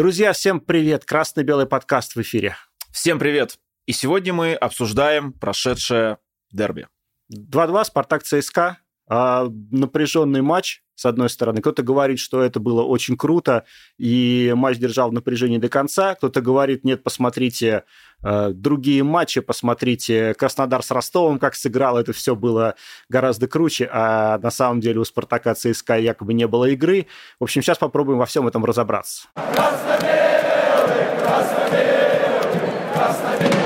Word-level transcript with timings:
Друзья, 0.00 0.32
всем 0.32 0.60
привет! 0.60 1.04
Красный-белый 1.04 1.66
подкаст 1.66 2.16
в 2.16 2.22
эфире. 2.22 2.56
Всем 2.90 3.18
привет! 3.18 3.58
И 3.84 3.92
сегодня 3.92 4.32
мы 4.32 4.54
обсуждаем 4.54 5.34
прошедшее 5.34 6.16
дерби. 6.50 6.88
2-2, 7.30 7.84
Спартак 7.84 8.22
ЦСКА. 8.22 8.78
А, 9.10 9.46
напряженный 9.70 10.40
матч, 10.40 10.82
с 11.00 11.06
одной 11.06 11.30
стороны. 11.30 11.62
Кто-то 11.62 11.82
говорит, 11.82 12.18
что 12.18 12.42
это 12.42 12.60
было 12.60 12.82
очень 12.82 13.16
круто, 13.16 13.64
и 13.96 14.52
матч 14.54 14.76
держал 14.76 15.08
в 15.08 15.14
напряжении 15.14 15.56
до 15.56 15.70
конца. 15.70 16.14
Кто-то 16.14 16.42
говорит, 16.42 16.84
нет, 16.84 17.02
посмотрите 17.02 17.84
э, 18.22 18.50
другие 18.52 19.02
матчи, 19.02 19.40
посмотрите 19.40 20.34
Краснодар 20.34 20.82
с 20.82 20.90
Ростовом, 20.90 21.38
как 21.38 21.54
сыграл, 21.54 21.96
это 21.96 22.12
все 22.12 22.36
было 22.36 22.74
гораздо 23.08 23.48
круче, 23.48 23.88
а 23.90 24.38
на 24.40 24.50
самом 24.50 24.80
деле 24.80 25.00
у 25.00 25.04
Спартака 25.06 25.54
ЦСКА 25.54 25.96
якобы 25.96 26.34
не 26.34 26.46
было 26.46 26.66
игры. 26.66 27.06
В 27.38 27.44
общем, 27.44 27.62
сейчас 27.62 27.78
попробуем 27.78 28.18
во 28.18 28.26
всем 28.26 28.46
этом 28.46 28.62
разобраться. 28.66 29.28
Красно-белый, 29.34 31.18
красно-белый, 31.24 32.92
красно-белый. 32.92 33.59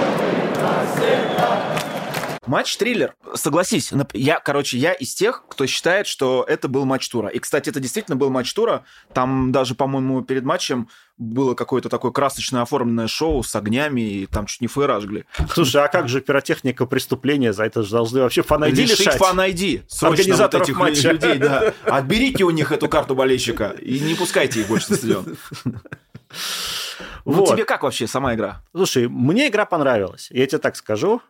Матч-триллер. 2.47 3.15
Согласись, 3.35 3.93
я, 4.13 4.39
короче, 4.41 4.79
я 4.79 4.93
из 4.93 5.15
тех, 5.15 5.45
кто 5.49 5.67
считает, 5.67 6.07
что 6.07 6.45
это 6.47 6.69
был 6.69 6.85
матч 6.85 7.09
тура. 7.09 7.29
И, 7.29 7.39
кстати, 7.39 7.71
это 7.71 7.81
действительно 7.81 8.17
был 8.17 8.31
матч 8.31 8.53
тура. 8.53 8.85
Там 9.13 9.53
даже, 9.53 9.75
по-моему, 9.75 10.23
перед 10.23 10.45
матчем 10.45 10.89
было 11.17 11.55
какое-то 11.55 11.89
такое 11.89 12.11
красочное 12.11 12.63
оформленное 12.63 13.07
шоу 13.07 13.43
с 13.43 13.55
огнями, 13.55 14.01
и 14.01 14.27
там 14.27 14.47
чуть 14.47 14.61
не 14.61 14.67
фейра 14.67 15.01
жгли. 15.01 15.25
Слушай, 15.53 15.85
а 15.85 15.89
как 15.89 16.09
же 16.09 16.21
пиротехника 16.21 16.87
преступления? 16.87 17.53
За 17.53 17.65
это 17.65 17.83
же 17.83 17.91
должны 17.91 18.21
вообще 18.21 18.43
фан-айди 18.43 18.83
лишить 18.83 19.01
лишать. 19.01 19.17
фан-айди. 19.17 19.85
Организаторов 20.03 20.69
вот 20.69 20.69
этих 20.69 20.79
матча. 20.79 21.13
людей, 21.13 21.39
да. 21.39 21.73
Отберите 21.85 22.45
у 22.45 22.51
них 22.51 22.73
эту 22.73 22.89
карту 22.89 23.15
болельщика 23.15 23.75
и 23.81 24.01
не 24.01 24.15
пускайте 24.15 24.61
их 24.61 24.69
больше 24.69 24.91
на 24.91 24.97
стадион. 24.97 25.37
Ну, 27.25 27.33
вот. 27.33 27.49
тебе 27.49 27.65
как 27.65 27.85
вообще 27.85 28.07
сама 28.07 28.35
игра? 28.35 28.63
Слушай, 28.75 29.09
мне 29.09 29.49
игра 29.49 29.65
понравилась. 29.65 30.29
Я 30.31 30.47
тебе 30.47 30.59
так 30.59 30.77
скажу. 30.77 31.23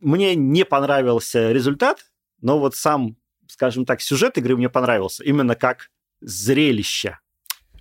Мне 0.00 0.34
не 0.34 0.64
понравился 0.64 1.52
результат, 1.52 2.06
но 2.40 2.58
вот 2.58 2.74
сам, 2.74 3.16
скажем 3.48 3.84
так, 3.84 4.00
сюжет 4.00 4.38
игры 4.38 4.56
мне 4.56 4.68
понравился. 4.68 5.24
Именно 5.24 5.54
как 5.54 5.90
зрелище. 6.20 7.18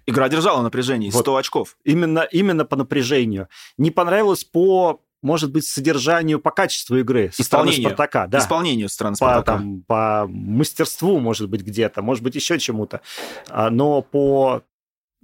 Игра 0.05 0.27
держала 0.27 0.61
напряжение, 0.61 1.11
100 1.11 1.31
вот. 1.31 1.37
очков. 1.37 1.77
Именно, 1.83 2.27
именно 2.31 2.65
по 2.65 2.75
напряжению. 2.75 3.47
Не 3.77 3.91
понравилось 3.91 4.43
по 4.43 5.01
может 5.21 5.51
быть, 5.51 5.65
содержанию, 5.65 6.39
по 6.39 6.51
качеству 6.51 6.97
игры 6.97 7.29
со 7.33 7.43
стороны 7.43 7.73
Спартака. 7.73 8.27
Да. 8.27 8.39
Исполнению 8.39 8.87
со 8.87 8.95
стороны 8.95 9.15
Спартака. 9.17 9.41
По, 9.41 9.57
там, 9.57 9.83
по 9.85 10.27
мастерству, 10.29 11.19
может 11.19 11.49
быть, 11.49 11.61
где-то, 11.61 12.01
может 12.01 12.23
быть, 12.23 12.35
еще 12.35 12.57
чему-то. 12.57 13.01
А, 13.49 13.69
но 13.69 14.01
по 14.01 14.63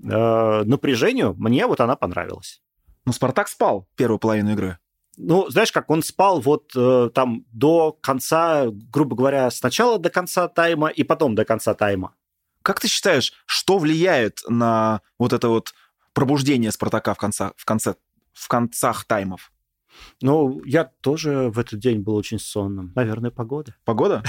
э, 0.03 0.63
напряжению 0.65 1.33
мне 1.37 1.65
вот 1.65 1.79
она 1.79 1.95
понравилась. 1.95 2.61
Ну, 3.05 3.13
Спартак 3.13 3.47
спал 3.47 3.87
первую 3.95 4.19
половину 4.19 4.51
игры 4.51 4.79
ну, 5.17 5.49
знаешь, 5.49 5.71
как 5.71 5.89
он 5.89 6.03
спал 6.03 6.41
вот 6.41 6.71
э, 6.75 7.09
там 7.13 7.45
до 7.51 7.91
конца, 7.91 8.65
грубо 8.69 9.15
говоря, 9.15 9.49
сначала 9.51 9.99
до 9.99 10.09
конца 10.09 10.47
тайма 10.47 10.89
и 10.89 11.03
потом 11.03 11.35
до 11.35 11.45
конца 11.45 11.73
тайма. 11.73 12.13
Как 12.61 12.79
ты 12.79 12.87
считаешь, 12.87 13.33
что 13.45 13.77
влияет 13.77 14.39
на 14.47 15.01
вот 15.19 15.33
это 15.33 15.49
вот 15.49 15.73
пробуждение 16.13 16.71
Спартака 16.71 17.13
в, 17.13 17.17
конце, 17.17 17.51
в, 17.55 17.65
конце, 17.65 17.95
в 18.33 18.47
концах 18.47 19.05
таймов? 19.05 19.51
Ну, 20.21 20.61
я 20.65 20.91
тоже 21.01 21.49
в 21.49 21.59
этот 21.59 21.79
день 21.79 21.99
был 21.99 22.15
очень 22.15 22.39
сонным. 22.39 22.91
Наверное, 22.95 23.31
погода. 23.31 23.75
Погода? 23.85 24.23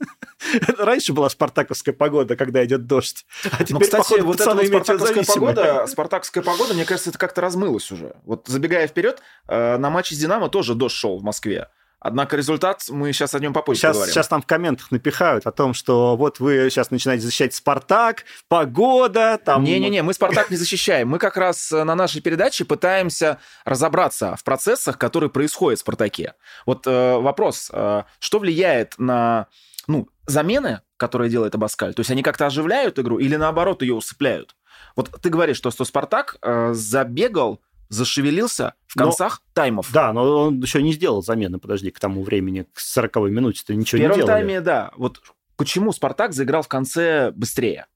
Раньше 0.78 1.12
была 1.12 1.28
спартаковская 1.28 1.94
погода, 1.94 2.36
когда 2.36 2.64
идет 2.64 2.86
дождь. 2.86 3.26
А 3.44 3.56
ну, 3.60 3.64
теперь, 3.64 3.72
Но, 3.74 3.80
кстати, 3.80 4.02
походу, 4.02 4.24
вот 4.26 4.40
эта 4.40 4.54
вот 4.54 4.66
спартаковская 4.66 5.24
погода, 5.24 5.86
спартаковская 5.86 6.42
погода, 6.42 6.74
мне 6.74 6.84
кажется, 6.84 7.10
это 7.10 7.18
как-то 7.18 7.40
размылось 7.40 7.90
уже. 7.90 8.16
Вот 8.24 8.46
забегая 8.48 8.86
вперед, 8.86 9.20
э, 9.48 9.76
на 9.78 9.90
матче 9.90 10.14
с 10.14 10.18
Динамо 10.18 10.48
тоже 10.48 10.74
дождь 10.74 10.94
шел 10.94 11.18
в 11.18 11.22
Москве. 11.22 11.68
Однако 12.00 12.36
результат 12.36 12.84
мы 12.90 13.12
сейчас 13.12 13.34
о 13.34 13.40
нем 13.40 13.52
попозже 13.52 13.80
сейчас, 13.80 13.96
поговорим. 13.96 14.14
Сейчас 14.14 14.28
там 14.28 14.42
в 14.42 14.46
комментах 14.46 14.90
напихают 14.92 15.46
о 15.46 15.52
том, 15.52 15.74
что 15.74 16.16
вот 16.16 16.38
вы 16.38 16.68
сейчас 16.70 16.92
начинаете 16.92 17.24
защищать 17.24 17.54
Спартак, 17.54 18.24
погода, 18.46 19.40
там... 19.44 19.64
Не-не-не, 19.64 20.02
мы 20.02 20.14
Спартак 20.14 20.50
не 20.50 20.56
защищаем. 20.56 21.08
Мы 21.08 21.18
как 21.18 21.36
раз 21.36 21.72
э, 21.72 21.82
на 21.82 21.96
нашей 21.96 22.20
передаче 22.20 22.64
пытаемся 22.64 23.38
разобраться 23.64 24.36
в 24.36 24.44
процессах, 24.44 24.96
которые 24.96 25.30
происходят 25.30 25.80
в 25.80 25.82
Спартаке. 25.82 26.34
Вот 26.66 26.86
э, 26.86 27.16
вопрос, 27.18 27.68
э, 27.72 28.04
что 28.20 28.38
влияет 28.38 28.94
на 28.98 29.48
ну, 29.88 30.08
замены, 30.26 30.82
которые 30.96 31.30
делает 31.30 31.56
Абаскаль? 31.56 31.94
То 31.94 32.00
есть 32.00 32.10
они 32.12 32.22
как-то 32.22 32.46
оживляют 32.46 32.98
игру 33.00 33.18
или 33.18 33.34
наоборот 33.34 33.82
ее 33.82 33.94
усыпляют? 33.94 34.54
Вот 34.94 35.10
ты 35.20 35.30
говоришь, 35.30 35.56
что, 35.56 35.70
что 35.70 35.84
Спартак 35.84 36.36
э, 36.42 36.72
забегал 36.74 37.60
зашевелился 37.88 38.74
в 38.86 38.94
концах 38.94 39.40
но, 39.46 39.52
таймов. 39.54 39.92
Да, 39.92 40.12
но 40.12 40.46
он 40.46 40.60
еще 40.60 40.82
не 40.82 40.92
сделал 40.92 41.22
замены, 41.22 41.58
подожди, 41.58 41.90
к 41.90 41.98
тому 41.98 42.22
времени, 42.22 42.66
к 42.72 42.78
40-й 42.78 43.30
минуте-то 43.30 43.74
ничего 43.74 43.98
в 43.98 44.02
не 44.02 44.06
делал. 44.08 44.14
В 44.14 44.26
первом 44.26 44.34
тайме, 44.34 44.60
да. 44.60 44.90
Вот 44.96 45.20
почему 45.56 45.92
Спартак 45.92 46.32
заиграл 46.32 46.62
в 46.62 46.68
конце 46.68 47.32
быстрее? 47.32 47.86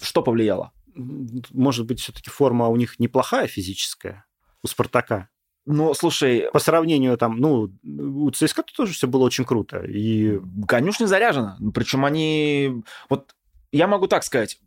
Что 0.00 0.22
повлияло? 0.22 0.72
Может 0.94 1.86
быть, 1.86 2.00
все-таки 2.00 2.30
форма 2.30 2.68
у 2.68 2.76
них 2.76 2.98
неплохая 2.98 3.46
физическая, 3.46 4.24
у 4.62 4.66
Спартака. 4.66 5.28
Ну, 5.66 5.94
слушай... 5.94 6.48
По 6.52 6.60
сравнению 6.60 7.18
там, 7.18 7.38
ну, 7.38 7.72
у 7.82 8.30
ЦСКА 8.30 8.62
тоже 8.62 8.92
все 8.92 9.08
было 9.08 9.24
очень 9.24 9.44
круто. 9.44 9.80
И... 9.80 10.38
Конюшня 10.68 11.06
заряжена. 11.06 11.58
Причем 11.74 12.04
они... 12.04 12.84
Вот 13.08 13.34
я 13.72 13.88
могу 13.88 14.06
так 14.06 14.22
сказать, 14.22 14.60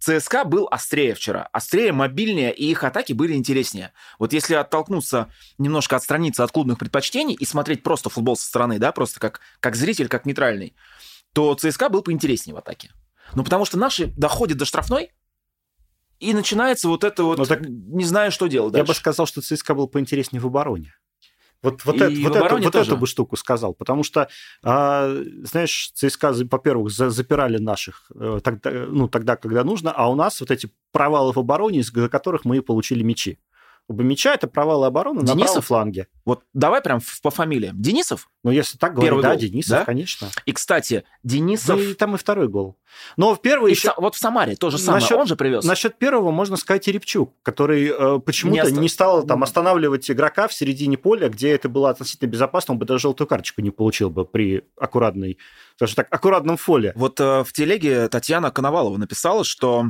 ЦСКА 0.00 0.44
был 0.44 0.66
острее 0.70 1.14
вчера. 1.14 1.48
Острее, 1.52 1.92
мобильнее, 1.92 2.54
и 2.54 2.70
их 2.70 2.82
атаки 2.84 3.12
были 3.12 3.34
интереснее. 3.34 3.92
Вот 4.18 4.32
если 4.32 4.54
оттолкнуться, 4.54 5.30
немножко 5.58 5.96
отстраниться 5.96 6.42
от 6.42 6.50
клубных 6.50 6.78
предпочтений 6.78 7.34
и 7.34 7.44
смотреть 7.44 7.82
просто 7.82 8.08
футбол 8.08 8.36
со 8.36 8.46
стороны, 8.46 8.78
да, 8.78 8.92
просто 8.92 9.20
как, 9.20 9.40
как 9.60 9.76
зритель, 9.76 10.08
как 10.08 10.24
нейтральный, 10.24 10.74
то 11.34 11.54
ЦСКА 11.54 11.90
был 11.90 12.02
поинтереснее 12.02 12.54
в 12.54 12.58
атаке. 12.58 12.92
Ну, 13.34 13.44
потому 13.44 13.64
что 13.64 13.78
наши 13.78 14.06
доходят 14.06 14.58
до 14.58 14.64
штрафной, 14.64 15.12
и 16.18 16.34
начинается 16.34 16.88
вот 16.88 17.04
это 17.04 17.24
вот, 17.24 17.38
ну, 17.38 17.46
так, 17.46 17.60
не 17.66 18.04
знаю, 18.04 18.30
что 18.30 18.46
делать 18.46 18.74
Я 18.74 18.84
бы 18.84 18.94
сказал, 18.94 19.26
что 19.26 19.40
ЦСКА 19.40 19.74
был 19.74 19.88
поинтереснее 19.88 20.40
в 20.40 20.46
обороне. 20.46 20.94
Вот, 21.62 21.84
вот, 21.84 21.96
это, 21.96 22.20
вот, 22.22 22.36
это, 22.36 22.56
вот 22.56 22.74
эту 22.74 22.96
бы 22.96 23.06
штуку 23.06 23.36
сказал. 23.36 23.74
Потому 23.74 24.02
что, 24.02 24.28
а, 24.62 25.14
знаешь, 25.42 25.90
ЦСКА, 25.94 26.32
во-первых, 26.50 26.90
запирали 26.90 27.58
наших 27.58 28.10
э, 28.14 28.40
тогда, 28.42 28.70
ну, 28.70 29.08
тогда, 29.08 29.36
когда 29.36 29.62
нужно, 29.62 29.92
а 29.92 30.10
у 30.10 30.14
нас 30.14 30.40
вот 30.40 30.50
эти 30.50 30.70
провалы 30.92 31.32
в 31.32 31.38
обороне, 31.38 31.80
из-за 31.80 32.08
которых 32.08 32.44
мы 32.44 32.58
и 32.58 32.60
получили 32.60 33.02
мячи. 33.02 33.38
Оба 33.90 34.04
мяча 34.04 34.34
это 34.34 34.46
провалы 34.46 34.86
обороны 34.86 35.22
Денисов? 35.22 35.36
на 35.36 35.44
правом 35.46 35.62
фланге. 35.62 36.06
Вот 36.24 36.44
давай 36.54 36.80
прям 36.80 37.00
по 37.24 37.30
фамилиям. 37.30 37.82
Денисов? 37.82 38.30
Ну, 38.44 38.52
если 38.52 38.78
так 38.78 38.92
говорить, 38.92 39.08
Первый 39.08 39.22
да, 39.22 39.30
гол, 39.30 39.38
Денисов, 39.40 39.78
да? 39.80 39.84
конечно. 39.84 40.28
И, 40.46 40.52
кстати, 40.52 41.02
Денисов... 41.24 41.76
Ну, 41.76 41.82
и 41.82 41.94
там 41.94 42.14
и 42.14 42.18
второй 42.18 42.46
гол. 42.46 42.78
Но 43.16 43.34
в 43.34 43.42
первый 43.42 43.72
еще... 43.72 43.92
вот 43.96 44.14
в 44.14 44.18
Самаре 44.18 44.54
тоже 44.54 44.78
самое, 44.78 45.02
насчет, 45.02 45.18
он 45.18 45.26
же 45.26 45.34
привез. 45.34 45.64
Насчет 45.64 45.98
первого 45.98 46.30
можно 46.30 46.56
сказать 46.56 46.86
и 46.86 46.92
Репчук, 46.92 47.34
который 47.42 47.88
э, 47.88 48.20
почему-то 48.20 48.54
не, 48.54 48.62
оста... 48.62 48.80
не 48.80 48.88
стал 48.88 49.26
там 49.26 49.42
останавливать 49.42 50.08
игрока 50.08 50.46
в 50.46 50.54
середине 50.54 50.96
поля, 50.96 51.28
где 51.28 51.50
это 51.50 51.68
было 51.68 51.90
относительно 51.90 52.28
безопасно, 52.28 52.74
он 52.74 52.78
бы 52.78 52.86
даже 52.86 53.02
желтую 53.02 53.26
карточку 53.26 53.60
не 53.60 53.70
получил 53.70 54.08
бы 54.08 54.24
при 54.24 54.62
аккуратной, 54.78 55.38
скажем 55.74 55.96
так, 55.96 56.06
аккуратном 56.14 56.58
фоле. 56.58 56.92
Вот 56.94 57.18
э, 57.18 57.42
в 57.42 57.52
телеге 57.52 58.06
Татьяна 58.06 58.52
Коновалова 58.52 58.98
написала, 58.98 59.42
что 59.42 59.86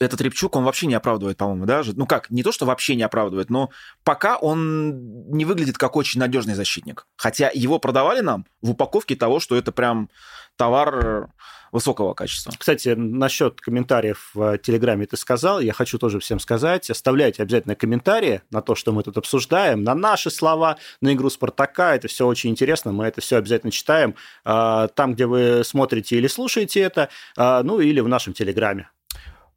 этот 0.00 0.20
Репчук, 0.20 0.56
он 0.56 0.64
вообще 0.64 0.86
не 0.86 0.94
оправдывает, 0.94 1.36
по-моему, 1.36 1.66
да? 1.66 1.82
Ну 1.94 2.06
как, 2.06 2.30
не 2.30 2.42
то, 2.42 2.52
что 2.52 2.66
вообще 2.66 2.96
не 2.96 3.02
оправдывает, 3.02 3.50
но 3.50 3.70
пока 4.02 4.36
он 4.36 5.28
не 5.30 5.44
выглядит 5.44 5.78
как 5.78 5.96
очень 5.96 6.20
надежный 6.20 6.54
защитник. 6.54 7.06
Хотя 7.16 7.50
его 7.54 7.78
продавали 7.78 8.20
нам 8.20 8.46
в 8.60 8.70
упаковке 8.70 9.14
того, 9.16 9.40
что 9.40 9.56
это 9.56 9.72
прям 9.72 10.10
товар 10.56 11.28
высокого 11.74 12.14
качества. 12.14 12.52
Кстати, 12.56 12.90
насчет 12.90 13.60
комментариев 13.60 14.30
в 14.32 14.58
Телеграме 14.58 15.06
ты 15.06 15.16
сказал, 15.16 15.58
я 15.58 15.72
хочу 15.72 15.98
тоже 15.98 16.20
всем 16.20 16.38
сказать, 16.38 16.88
оставляйте 16.88 17.42
обязательно 17.42 17.74
комментарии 17.74 18.42
на 18.52 18.62
то, 18.62 18.76
что 18.76 18.92
мы 18.92 19.02
тут 19.02 19.18
обсуждаем, 19.18 19.82
на 19.82 19.92
наши 19.96 20.30
слова, 20.30 20.76
на 21.00 21.12
игру 21.14 21.30
Спартака, 21.30 21.96
это 21.96 22.06
все 22.06 22.28
очень 22.28 22.50
интересно, 22.50 22.92
мы 22.92 23.06
это 23.06 23.20
все 23.20 23.38
обязательно 23.38 23.72
читаем 23.72 24.14
а, 24.44 24.86
там, 24.86 25.14
где 25.14 25.26
вы 25.26 25.62
смотрите 25.64 26.16
или 26.16 26.28
слушаете 26.28 26.78
это, 26.78 27.08
а, 27.36 27.64
ну 27.64 27.80
или 27.80 27.98
в 27.98 28.06
нашем 28.06 28.34
Телеграме. 28.34 28.88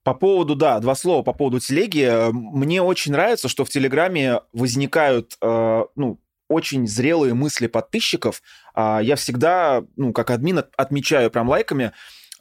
По 0.07 0.13
поводу, 0.13 0.56
да, 0.56 0.80
два 0.80 0.95
слова 0.95 1.21
по 1.21 1.33
поводу 1.33 1.59
телеги. 1.59 2.31
Мне 2.31 2.81
очень 2.81 3.12
нравится, 3.12 3.50
что 3.50 3.65
в 3.65 3.69
Телеграме 3.69 4.39
возникают, 4.54 5.36
э, 5.42 5.83
ну, 5.98 6.21
очень 6.48 6.88
зрелые 6.88 7.33
мысли 7.33 7.68
подписчиков. 7.68 8.42
Э, 8.74 9.00
я 9.01 9.18
всегда, 9.18 9.83
ну, 9.98 10.13
как 10.13 10.30
админ 10.30 10.63
отмечаю 10.77 11.30
прям 11.30 11.50
лайками. 11.50 11.92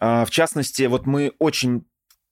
Э, 0.00 0.24
в 0.24 0.30
частности, 0.30 0.84
вот 0.84 1.06
мы 1.06 1.32
очень 1.40 1.84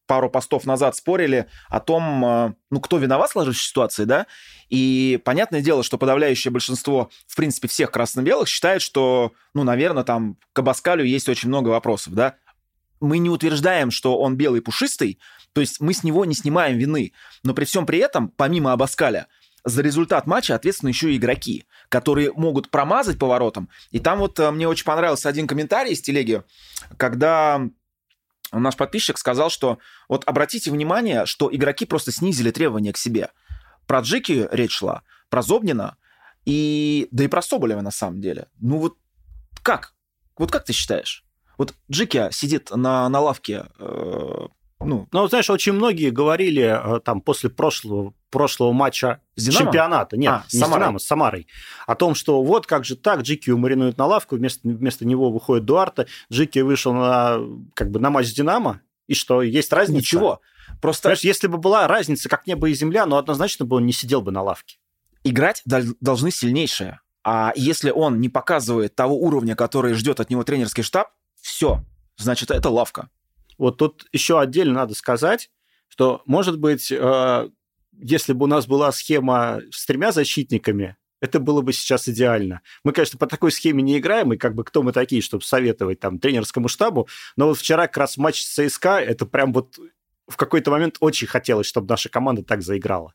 пару 0.07 0.31
постов 0.31 0.67
назад 0.67 0.95
спорили 0.95 1.49
о 1.69 1.81
том, 1.81 2.25
э, 2.25 2.55
ну, 2.71 2.81
кто 2.81 2.99
виноват 2.99 3.31
в 3.31 3.33
сложившейся 3.33 3.69
ситуации, 3.71 4.05
да, 4.05 4.27
и 4.69 5.21
понятное 5.25 5.63
дело, 5.63 5.83
что 5.83 5.99
подавляющее 5.99 6.53
большинство, 6.53 7.11
в 7.27 7.35
принципе, 7.35 7.67
всех 7.67 7.91
красно-белых 7.91 8.47
считает, 8.47 8.83
что, 8.83 9.33
ну, 9.53 9.65
наверное, 9.65 10.05
там 10.05 10.37
к 10.53 10.59
Абаскалю 10.61 11.05
есть 11.05 11.29
очень 11.29 11.49
много 11.49 11.71
вопросов, 11.71 12.15
да, 12.15 12.37
мы 13.01 13.19
не 13.19 13.31
утверждаем, 13.31 13.91
что 13.91 14.19
он 14.19 14.37
белый 14.37 14.63
пушистый, 14.63 15.19
то 15.53 15.61
есть 15.61 15.81
мы 15.81 15.95
с 15.95 16.03
него 16.03 16.25
не 16.25 16.35
снимаем 16.35 16.79
вины. 16.79 17.13
Но 17.43 17.55
при 17.55 17.65
всем 17.65 17.87
при 17.87 17.99
этом, 17.99 18.29
помимо 18.29 18.73
Абаскаля, 18.73 19.29
за 19.65 19.83
результат 19.83 20.27
матча 20.27 20.55
ответственны 20.55 20.91
еще 20.91 21.13
и 21.13 21.17
игроки, 21.17 21.65
которые 21.89 22.33
могут 22.33 22.71
промазать 22.71 23.19
поворотом. 23.19 23.71
И 23.91 23.99
там 23.99 24.19
вот 24.19 24.39
э, 24.39 24.51
мне 24.51 24.69
очень 24.69 24.85
понравился 24.85 25.29
один 25.29 25.47
комментарий 25.47 25.93
из 25.93 26.03
телеги, 26.03 26.43
когда 26.99 27.63
наш 28.53 28.77
подписчик 28.77 29.17
сказал, 29.17 29.51
что 29.51 29.79
вот 30.09 30.25
обратите 30.27 30.71
внимание, 30.71 31.25
что 31.25 31.49
игроки 31.55 31.87
просто 31.87 32.13
снизили 32.13 32.51
требования 32.51 32.93
к 32.93 32.99
себе. 32.99 33.31
Про 33.87 34.01
Джики 34.01 34.49
речь 34.51 34.73
шла, 34.73 35.03
про 35.31 35.41
Зобнина, 35.41 35.97
и 36.45 37.09
да 37.11 37.25
и 37.25 37.29
про 37.29 37.41
Соболева 37.41 37.81
на 37.81 37.91
самом 37.91 38.21
деле. 38.21 38.49
Ну 38.61 38.79
вот 38.79 38.99
как? 39.63 39.95
Вот 40.37 40.51
как 40.51 40.65
ты 40.65 40.73
считаешь? 40.73 41.24
Вот 41.59 41.75
Джики 41.91 42.29
сидит 42.33 42.71
на, 42.71 43.09
на 43.09 43.21
лавке 43.21 43.67
э, 43.79 44.47
ну, 44.81 45.09
ну, 45.13 45.29
знаешь, 45.29 45.49
очень 45.51 45.73
многие 45.73 46.11
говорили 46.11 46.63
э, 46.63 47.01
там 47.01 47.21
после 47.21 47.49
прошлого, 47.51 48.13
прошлого 48.31 48.73
матча 48.73 49.21
с 49.37 49.49
чемпионата, 49.49 50.17
нет, 50.17 50.31
а, 50.31 50.45
не 50.53 50.61
с, 50.61 50.67
с 50.67 50.71
Динамо, 50.71 50.99
с 50.99 51.05
Самарой, 51.05 51.47
о 51.87 51.95
том, 51.95 52.15
что 52.15 52.43
вот 52.43 52.67
как 52.67 52.85
же 52.85 52.97
так, 52.97 53.23
Джики 53.23 53.51
маринует 53.51 53.99
на 53.99 54.07
лавку, 54.07 54.37
вместо, 54.37 54.69
вместо 54.69 55.07
него 55.07 55.31
выходит 55.31 55.65
Дуарта, 55.65 56.07
Джики 56.31 56.59
вышел 56.59 56.93
на, 56.93 57.39
как 57.75 57.91
бы, 57.91 58.01
на 58.01 58.11
матч 58.11 58.27
с 58.27 58.33
Динамо, 58.33 58.81
и 59.07 59.15
что, 59.15 59.43
есть 59.43 59.73
разница? 59.73 59.99
Ничего. 59.99 60.41
Просто... 60.81 61.09
Знаешь, 61.09 61.21
если 61.21 61.47
бы 61.47 61.59
была 61.59 61.87
разница, 61.87 62.29
как 62.29 62.47
небо 62.47 62.69
и 62.69 62.75
земля, 62.75 63.07
но 63.07 63.17
однозначно 63.17 63.65
бы 63.65 63.77
он 63.77 63.87
не 63.87 63.93
сидел 63.93 64.23
бы 64.23 64.33
на 64.33 64.43
лавке. 64.43 64.79
Играть 65.25 65.63
должны 65.65 66.31
сильнейшие. 66.31 67.01
А 67.23 67.53
если 67.57 67.91
он 67.91 68.21
не 68.21 68.29
показывает 68.29 68.95
того 68.95 69.17
уровня, 69.19 69.57
который 69.57 69.95
ждет 69.95 70.21
от 70.21 70.31
него 70.31 70.45
тренерский 70.45 70.83
штаб, 70.83 71.09
все, 71.45 71.85
значит, 72.17 72.51
это 72.51 72.71
лавка. 72.71 73.11
Вот 73.59 73.77
тут 73.77 74.07
еще 74.13 74.41
отдельно 74.41 74.73
надо 74.73 74.95
сказать, 74.95 75.51
что, 75.89 76.23
может 76.25 76.59
быть, 76.59 76.91
э, 76.91 77.51
если 77.93 78.33
бы 78.33 78.45
у 78.45 78.49
нас 78.49 78.67
была 78.67 78.91
схема 78.93 79.61
с 79.71 79.85
тремя 79.85 80.11
защитниками, 80.11 80.97
это 81.21 81.41
было 81.41 81.61
бы 81.61 81.75
сейчас 81.75 82.09
идеально. 82.09 82.63
Мы, 82.83 82.93
конечно, 82.93 83.19
по 83.19 83.27
такой 83.27 83.53
схеме 83.53 83.83
не 83.83 83.99
играем, 83.99 84.33
и 84.33 84.39
как 84.39 84.55
бы 84.55 84.65
кто 84.65 84.83
мы 84.83 84.93
такие, 84.93 85.21
чтобы 85.21 85.45
советовать 85.45 86.01
там 86.01 86.19
тренерскому 86.19 86.69
штабу, 86.69 87.09
но 87.37 87.49
вот 87.49 87.59
вчера 87.59 87.89
как 87.89 87.99
раз 87.99 88.17
матч 88.17 88.43
с 88.43 88.55
ЦСКА, 88.55 88.99
это 89.01 89.27
прям 89.27 89.53
вот 89.53 89.79
в 90.27 90.37
какой-то 90.39 90.71
момент 90.71 90.97
очень 91.01 91.27
хотелось, 91.27 91.67
чтобы 91.67 91.89
наша 91.89 92.09
команда 92.09 92.43
так 92.43 92.63
заиграла. 92.63 93.13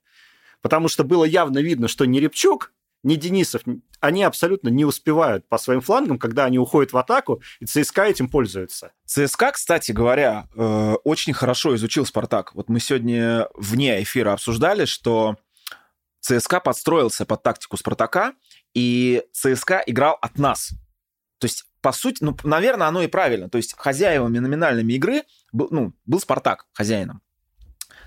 Потому 0.62 0.88
что 0.88 1.04
было 1.04 1.26
явно 1.26 1.58
видно, 1.58 1.88
что 1.88 2.06
не 2.06 2.20
Репчук, 2.20 2.74
ни 3.04 3.16
Денисов, 3.16 3.62
они 4.00 4.24
абсолютно 4.24 4.69
не 4.69 4.86
успевают 4.86 5.48
по 5.48 5.57
своим 5.57 5.81
флангам, 5.81 6.19
когда 6.19 6.46
они 6.46 6.57
уходят 6.60 6.94
в 6.94 6.98
атаку, 6.98 7.42
и 7.60 7.66
ЦСКА 7.66 8.04
этим 8.04 8.30
пользуется. 8.30 8.92
ЦСКА, 9.06 9.51
кстати 9.51 9.92
говоря, 9.92 10.48
э, 10.56 10.96
очень 11.04 11.34
хорошо 11.34 11.75
изучил 11.75 12.06
«Спартак». 12.06 12.56
Вот 12.56 12.69
мы 12.69 12.80
сегодня 12.80 13.48
вне 13.56 14.01
эфира 14.01 14.34
обсуждали, 14.34 14.86
что 14.86 15.38
ЦСКА 16.22 16.60
подстроился 16.60 17.25
под 17.25 17.44
тактику 17.44 17.78
«Спартака», 17.78 18.34
и 18.74 19.24
ЦСКА 19.34 19.84
играл 19.86 20.18
от 20.22 20.38
нас. 20.38 20.72
То 21.40 21.45
есть, 21.45 21.66
по 21.81 21.92
сути, 21.92 22.24
ну, 22.24 22.38
наверное, 22.44 22.88
оно 22.88 23.02
и 23.02 23.07
правильно. 23.07 23.50
То 23.50 23.57
есть, 23.57 23.75
хозяевами 23.78 24.40
номинальными 24.40 24.94
игры 24.94 25.24
был, 25.52 25.68
ну, 25.72 25.94
был 26.06 26.19
«Спартак» 26.19 26.68
хозяином. 26.74 27.22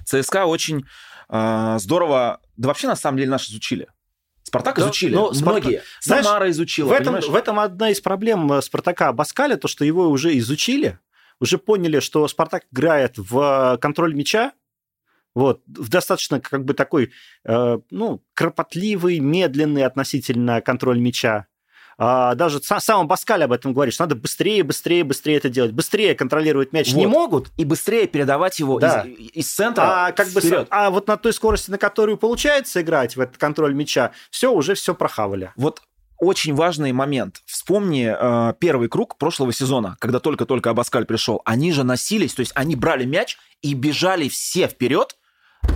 ЦСКА 0.05 0.47
очень 0.47 0.85
э, 1.29 1.77
здорово, 1.79 2.41
да 2.57 2.69
вообще, 2.69 2.87
на 2.87 2.97
самом 2.97 3.19
деле, 3.19 3.31
нас 3.31 3.49
изучили. 3.49 3.89
Спартак 4.53 4.77
да, 4.77 4.83
изучили, 4.83 5.15
но 5.15 5.33
многие. 5.33 5.83
Знаешь, 6.03 6.27
Самара 6.27 6.51
изучила, 6.51 6.89
в 6.89 6.93
этом, 6.93 7.19
в 7.19 7.35
этом 7.35 7.59
одна 7.59 7.89
из 7.89 8.03
проблем 8.03 8.53
э, 8.53 8.61
Спартака 8.61 9.11
Баскаля, 9.15 9.57
то, 9.57 9.67
что 9.67 9.83
его 9.83 10.11
уже 10.11 10.37
изучили, 10.37 10.99
уже 11.41 11.57
поняли, 11.57 12.01
что 12.01 12.29
Спартак 12.29 12.65
играет 12.71 13.15
в 13.17 13.79
контроль 13.81 14.15
мяча, 14.15 14.53
вот, 15.35 15.63
в 15.67 15.89
достаточно 15.89 16.39
как 16.39 16.67
бы 16.67 16.75
такой, 16.75 17.13
э, 17.45 17.79
ну, 17.91 18.23
кропотливый, 18.35 19.21
медленный 19.21 19.85
относительно 19.85 20.61
контроль 20.61 21.01
мяча. 21.01 21.47
А, 22.05 22.35
даже 22.35 22.61
сам 22.61 23.07
Баскаль 23.07 23.45
об 23.45 23.53
этом 23.53 23.73
говорит, 23.73 23.95
что 23.95 24.03
надо 24.03 24.17
быстрее, 24.17 24.65
быстрее, 24.65 25.05
быстрее 25.05 25.37
это 25.37 25.49
делать. 25.49 25.71
Быстрее 25.71 26.17
контролировать 26.17 26.73
мяч 26.73 26.93
вот. 26.93 26.99
не 26.99 27.07
могут. 27.07 27.53
И 27.57 27.65
быстрее 27.65 28.09
передавать 28.09 28.59
его 28.59 28.81
да. 28.81 29.03
из, 29.03 29.31
из 29.47 29.55
центра 29.55 30.07
а, 30.07 30.13
как 30.13 30.27
вперед. 30.27 30.63
бы, 30.63 30.67
а 30.71 30.91
вот 30.91 31.07
на 31.07 31.17
той 31.17 31.33
скорости, 31.33 31.71
на 31.71 31.79
которую 31.79 32.17
получается 32.17 32.83
играть 32.83 33.15
в 33.17 33.21
этот 33.21 33.37
контроль 33.37 33.73
мяча, 33.73 34.11
все, 34.33 34.53
уже 34.53 34.75
все 34.75 34.97
прохавали. 34.97 35.53
Вот 35.55 35.81
очень 36.19 36.57
важный 36.57 36.91
момент. 36.91 37.41
Вспомни 37.47 38.13
э, 38.13 38.55
первый 38.59 38.89
круг 38.89 39.17
прошлого 39.17 39.53
сезона, 39.53 39.97
когда 40.01 40.19
только-только 40.19 40.71
Абаскаль 40.71 41.05
пришел. 41.05 41.41
Они 41.45 41.71
же 41.71 41.85
носились, 41.85 42.35
то 42.35 42.41
есть 42.41 42.51
они 42.57 42.75
брали 42.75 43.05
мяч 43.05 43.39
и 43.61 43.75
бежали 43.75 44.29
все 44.29 44.67
вперед, 44.67 45.17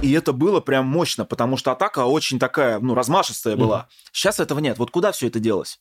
и 0.03 0.13
это 0.13 0.33
было 0.33 0.59
прям 0.59 0.87
мощно, 0.87 1.25
потому 1.25 1.57
что 1.57 1.71
атака 1.71 2.05
очень 2.05 2.41
такая, 2.41 2.81
ну, 2.81 2.97
размашистая 2.97 3.55
была. 3.55 3.87
Mm-hmm. 3.89 4.09
Сейчас 4.13 4.41
этого 4.41 4.59
нет. 4.59 4.79
Вот 4.79 4.91
куда 4.91 5.13
все 5.13 5.29
это 5.29 5.39
делось? 5.39 5.79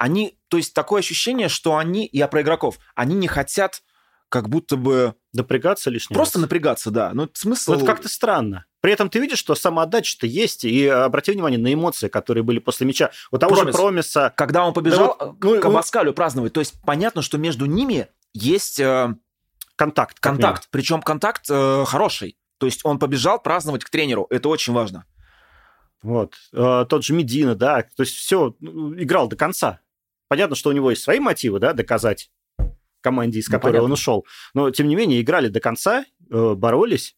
Они, 0.00 0.38
то 0.48 0.56
есть 0.56 0.72
такое 0.72 1.00
ощущение, 1.00 1.50
что 1.50 1.76
они, 1.76 2.08
я 2.10 2.26
про 2.26 2.40
игроков, 2.40 2.78
они 2.94 3.14
не 3.14 3.28
хотят 3.28 3.82
как 4.30 4.48
будто 4.48 4.76
бы... 4.76 5.14
Напрягаться 5.32 5.90
лишний 5.90 6.14
Просто 6.14 6.38
раз. 6.38 6.42
напрягаться, 6.42 6.90
да. 6.90 7.10
Ну, 7.12 7.28
смысл... 7.34 7.74
Вот 7.74 7.86
как-то 7.86 8.08
странно. 8.08 8.64
При 8.80 8.92
этом 8.92 9.10
ты 9.10 9.20
видишь, 9.20 9.38
что 9.38 9.54
самоотдача-то 9.54 10.26
есть, 10.26 10.64
и 10.64 10.86
обрати 10.86 11.32
внимание 11.32 11.58
на 11.58 11.72
эмоции, 11.72 12.08
которые 12.08 12.42
были 12.42 12.58
после 12.58 12.86
мяча. 12.86 13.10
Вот 13.30 13.40
того 13.40 13.54
Промис. 13.54 13.74
же 13.74 13.78
Промиса... 13.78 14.32
Когда 14.36 14.64
он 14.64 14.72
побежал 14.72 15.16
да, 15.18 15.26
вот, 15.26 15.44
ну, 15.44 15.60
к 15.60 15.64
Абаскалю 15.64 16.14
праздновать, 16.14 16.52
то 16.52 16.60
есть 16.60 16.74
понятно, 16.84 17.22
что 17.22 17.38
между 17.38 17.66
ними 17.66 18.08
есть... 18.32 18.80
Э, 18.80 19.14
контакт. 19.76 20.18
Контакт. 20.18 20.68
Причем 20.70 21.02
контакт 21.02 21.44
э, 21.50 21.84
хороший. 21.86 22.36
То 22.58 22.66
есть 22.66 22.80
он 22.84 22.98
побежал 22.98 23.40
праздновать 23.40 23.84
к 23.84 23.90
тренеру. 23.90 24.26
Это 24.30 24.48
очень 24.48 24.72
важно. 24.72 25.04
Вот. 26.02 26.34
Э, 26.52 26.86
тот 26.88 27.04
же 27.04 27.12
Медина, 27.12 27.54
да. 27.54 27.82
То 27.82 28.02
есть 28.02 28.14
все, 28.14 28.54
ну, 28.60 28.94
играл 28.94 29.28
до 29.28 29.36
конца. 29.36 29.80
Понятно, 30.30 30.54
что 30.54 30.70
у 30.70 30.72
него 30.72 30.90
есть 30.90 31.02
свои 31.02 31.18
мотивы, 31.18 31.58
да, 31.58 31.72
доказать 31.72 32.30
команде, 33.00 33.40
из 33.40 33.48
ну, 33.48 33.52
которой 33.52 33.78
ну, 33.78 33.84
он 33.86 33.92
ушел. 33.92 34.24
Но, 34.54 34.70
тем 34.70 34.86
не 34.86 34.94
менее, 34.94 35.20
играли 35.20 35.48
до 35.48 35.58
конца, 35.58 36.04
э, 36.30 36.54
боролись, 36.54 37.16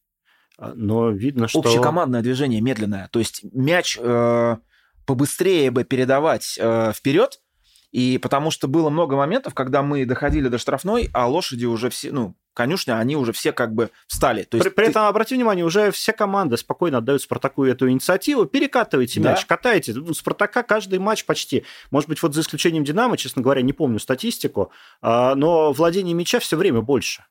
а, 0.56 0.72
но 0.74 1.10
видно, 1.10 1.46
что... 1.46 1.58
Общекомандное 1.58 2.22
движение 2.22 2.62
медленное. 2.62 3.10
То 3.12 3.18
есть 3.18 3.44
мяч 3.52 3.98
э, 4.00 4.56
побыстрее 5.04 5.70
бы 5.70 5.84
передавать 5.84 6.56
э, 6.58 6.92
вперед, 6.94 7.42
и 7.90 8.16
потому 8.16 8.50
что 8.50 8.66
было 8.66 8.88
много 8.88 9.14
моментов, 9.14 9.52
когда 9.52 9.82
мы 9.82 10.06
доходили 10.06 10.48
до 10.48 10.56
штрафной, 10.56 11.10
а 11.12 11.28
лошади 11.28 11.66
уже 11.66 11.90
все, 11.90 12.12
ну, 12.12 12.34
конюшня, 12.54 12.99
они 12.99 13.16
уже 13.16 13.32
все 13.32 13.52
как 13.52 13.75
бы 13.75 13.90
встали. 14.06 14.43
То 14.44 14.56
есть 14.56 14.69
при, 14.70 14.75
при 14.75 14.84
ты... 14.84 14.90
этом, 14.90 15.04
обрати 15.04 15.34
внимание, 15.34 15.64
уже 15.64 15.90
все 15.90 16.12
команды 16.12 16.56
спокойно 16.56 16.99
отдают 16.99 17.22
Спартаку 17.22 17.64
эту 17.64 17.91
инициативу, 17.91 18.46
перекатывайте 18.46 19.20
да. 19.20 19.32
мяч, 19.32 19.46
катайте. 19.46 19.93
У 19.93 20.15
Спартака 20.15 20.62
каждый 20.62 20.98
матч 20.98 21.24
почти, 21.24 21.65
может 21.91 22.08
быть, 22.08 22.22
вот 22.22 22.34
за 22.34 22.41
исключением 22.43 22.84
Динамо, 22.84 23.17
честно 23.17 23.43
говоря, 23.43 23.62
не 23.62 23.72
помню 23.72 23.98
статистику, 23.98 24.70
а, 25.00 25.34
но 25.34 25.72
владение 25.72 26.15
мяча 26.15 26.38
все 26.41 26.56
время 26.56 26.81
больше. 26.81 27.24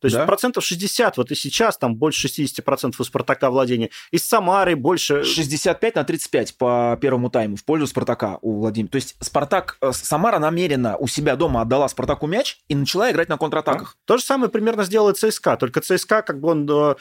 То 0.00 0.06
есть 0.06 0.16
да? 0.16 0.26
процентов 0.26 0.64
60, 0.64 1.16
вот 1.16 1.30
и 1.30 1.34
сейчас 1.34 1.76
там 1.78 1.96
больше 1.96 2.28
60% 2.28 2.94
у 2.98 3.04
Спартака 3.04 3.50
владения. 3.50 3.90
Из 4.10 4.26
Самары 4.26 4.76
больше... 4.76 5.24
65 5.24 5.94
на 5.94 6.04
35 6.04 6.56
по 6.58 6.98
первому 7.00 7.30
тайму 7.30 7.56
в 7.56 7.64
пользу 7.64 7.86
Спартака 7.86 8.38
у 8.42 8.58
Владимира. 8.60 8.90
То 8.90 8.96
есть 8.96 9.16
Спартак, 9.20 9.78
э, 9.80 9.92
Самара 9.92 10.38
намеренно 10.38 10.96
у 10.96 11.06
себя 11.06 11.36
дома 11.36 11.62
отдала 11.62 11.88
Спартаку 11.88 12.26
мяч 12.26 12.58
и 12.68 12.74
начала 12.74 13.10
играть 13.10 13.28
на 13.28 13.36
контратаках. 13.36 13.94
Да. 13.94 14.14
То 14.14 14.18
же 14.18 14.24
самое 14.24 14.50
примерно 14.50 14.84
сделает 14.84 15.16
ЦСКА, 15.16 15.56
только 15.56 15.80
ЦСКА 15.80 16.22
как 16.22 16.40
бы 16.40 16.50
он 16.50 16.68
э, 16.70 16.94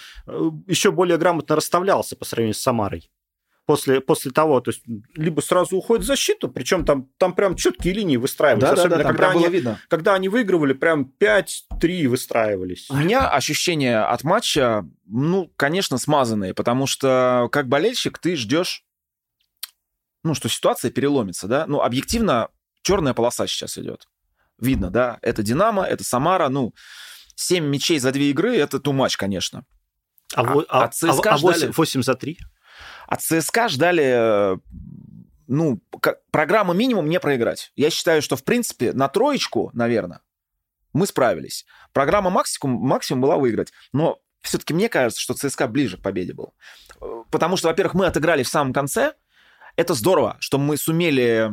еще 0.68 0.92
более 0.92 1.18
грамотно 1.18 1.56
расставлялся 1.56 2.16
по 2.16 2.26
сравнению 2.26 2.56
с 2.56 2.62
Самарой 2.62 3.10
после, 3.66 4.02
после 4.02 4.32
того, 4.32 4.60
то 4.62 4.72
есть 4.72 4.84
либо 5.16 5.42
сразу 5.42 5.78
уходит 5.78 6.04
в 6.04 6.08
защиту, 6.08 6.50
причем 6.50 6.86
там, 6.86 7.10
там 7.18 7.34
прям 7.34 7.56
четкие 7.56 7.94
линии 7.94 8.18
выстраивались. 8.18 8.64
Да, 8.64 8.74
Особенно, 8.74 8.98
да, 8.98 9.04
да, 9.04 9.10
когда, 9.10 9.30
они, 9.30 9.40
было 9.40 9.50
видно. 9.50 9.80
когда 9.88 10.14
они 10.14 10.30
выигрывали, 10.30 10.74
прям 10.74 11.12
5-3 11.20 12.08
выстраивались. 12.08 12.90
У 12.90 12.96
меня 12.96 13.30
ощущения 13.30 14.00
от 14.00 14.24
матча, 14.24 14.86
ну, 15.06 15.52
конечно, 15.56 15.98
смазанные, 15.98 16.54
потому 16.54 16.88
что 16.88 17.50
как 17.52 17.68
болельщик 17.68 18.20
ты 18.20 18.36
ждешь, 18.36 18.84
ну, 20.24 20.34
что 20.34 20.50
ситуация 20.50 20.92
переломится, 20.92 21.48
да? 21.48 21.66
Ну, 21.68 21.82
объективно, 21.82 22.50
черная 22.82 23.14
полоса 23.14 23.48
сейчас 23.48 23.78
идет. 23.78 24.08
Видно, 24.60 24.90
да? 24.90 25.20
Это 25.22 25.44
Динамо, 25.44 25.84
это 25.84 26.04
Самара, 26.04 26.48
ну, 26.50 26.74
7 27.36 27.66
мячей 27.66 28.00
за 28.00 28.12
две 28.12 28.30
игры, 28.30 28.56
это 28.56 28.80
ту 28.80 28.94
матч, 28.94 29.18
конечно. 29.18 29.66
А, 30.36 30.42
а, 30.42 30.64
а, 30.70 30.84
а, 30.86 31.20
а 31.26 31.38
8, 31.38 31.72
8 31.72 32.02
за 32.02 32.16
3? 32.16 32.38
От 33.14 33.22
ЦСКА 33.22 33.68
ждали 33.68 34.58
ну, 35.48 35.80
программа 36.32 36.74
минимум 36.74 37.08
не 37.08 37.20
проиграть. 37.20 37.72
Я 37.76 37.92
считаю, 37.92 38.24
что, 38.24 38.36
в 38.36 38.44
принципе, 38.44 38.92
на 38.92 39.08
троечку, 39.08 39.70
наверное, 39.74 40.22
мы 40.94 41.06
справились. 41.06 41.68
Программа 41.92 42.32
максимум, 42.32 42.82
максимум 42.82 43.22
была 43.22 43.38
выиграть. 43.38 43.72
Но 43.92 44.20
все-таки 44.42 44.74
мне 44.74 44.90
кажется, 44.90 45.22
что 45.22 45.36
ЦСКА 45.36 45.68
ближе 45.68 45.98
к 45.98 46.02
победе 46.02 46.34
был. 46.34 46.56
Потому 47.30 47.56
что, 47.56 47.68
во-первых, 47.68 47.94
мы 47.94 48.08
отыграли 48.08 48.42
в 48.42 48.48
самом 48.48 48.74
конце. 48.74 49.14
Это 49.76 49.94
здорово, 49.94 50.38
что 50.40 50.58
мы 50.58 50.76
сумели 50.76 51.52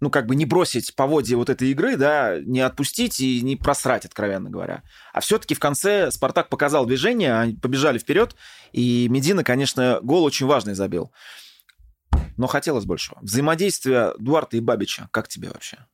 ну, 0.00 0.10
как 0.10 0.26
бы 0.26 0.36
не 0.36 0.44
бросить 0.44 0.94
поводья 0.94 1.36
вот 1.36 1.48
этой 1.48 1.70
игры, 1.70 1.96
да, 1.96 2.38
не 2.40 2.60
отпустить 2.60 3.20
и 3.20 3.40
не 3.40 3.56
просрать, 3.56 4.04
откровенно 4.04 4.50
говоря. 4.50 4.82
А 5.12 5.20
все-таки 5.20 5.54
в 5.54 5.58
конце 5.58 6.10
Спартак 6.10 6.48
показал 6.48 6.86
движение, 6.86 7.38
они 7.38 7.54
побежали 7.54 7.98
вперед, 7.98 8.36
и 8.72 9.08
Медина, 9.08 9.42
конечно, 9.44 10.00
гол 10.02 10.24
очень 10.24 10.46
важный 10.46 10.74
забил. 10.74 11.12
Но 12.36 12.46
хотелось 12.46 12.84
большего. 12.84 13.18
Взаимодействие 13.22 14.12
Дуарта 14.18 14.56
и 14.56 14.60
Бабича, 14.60 15.08
как 15.12 15.28
тебе 15.28 15.48
вообще? 15.48 15.86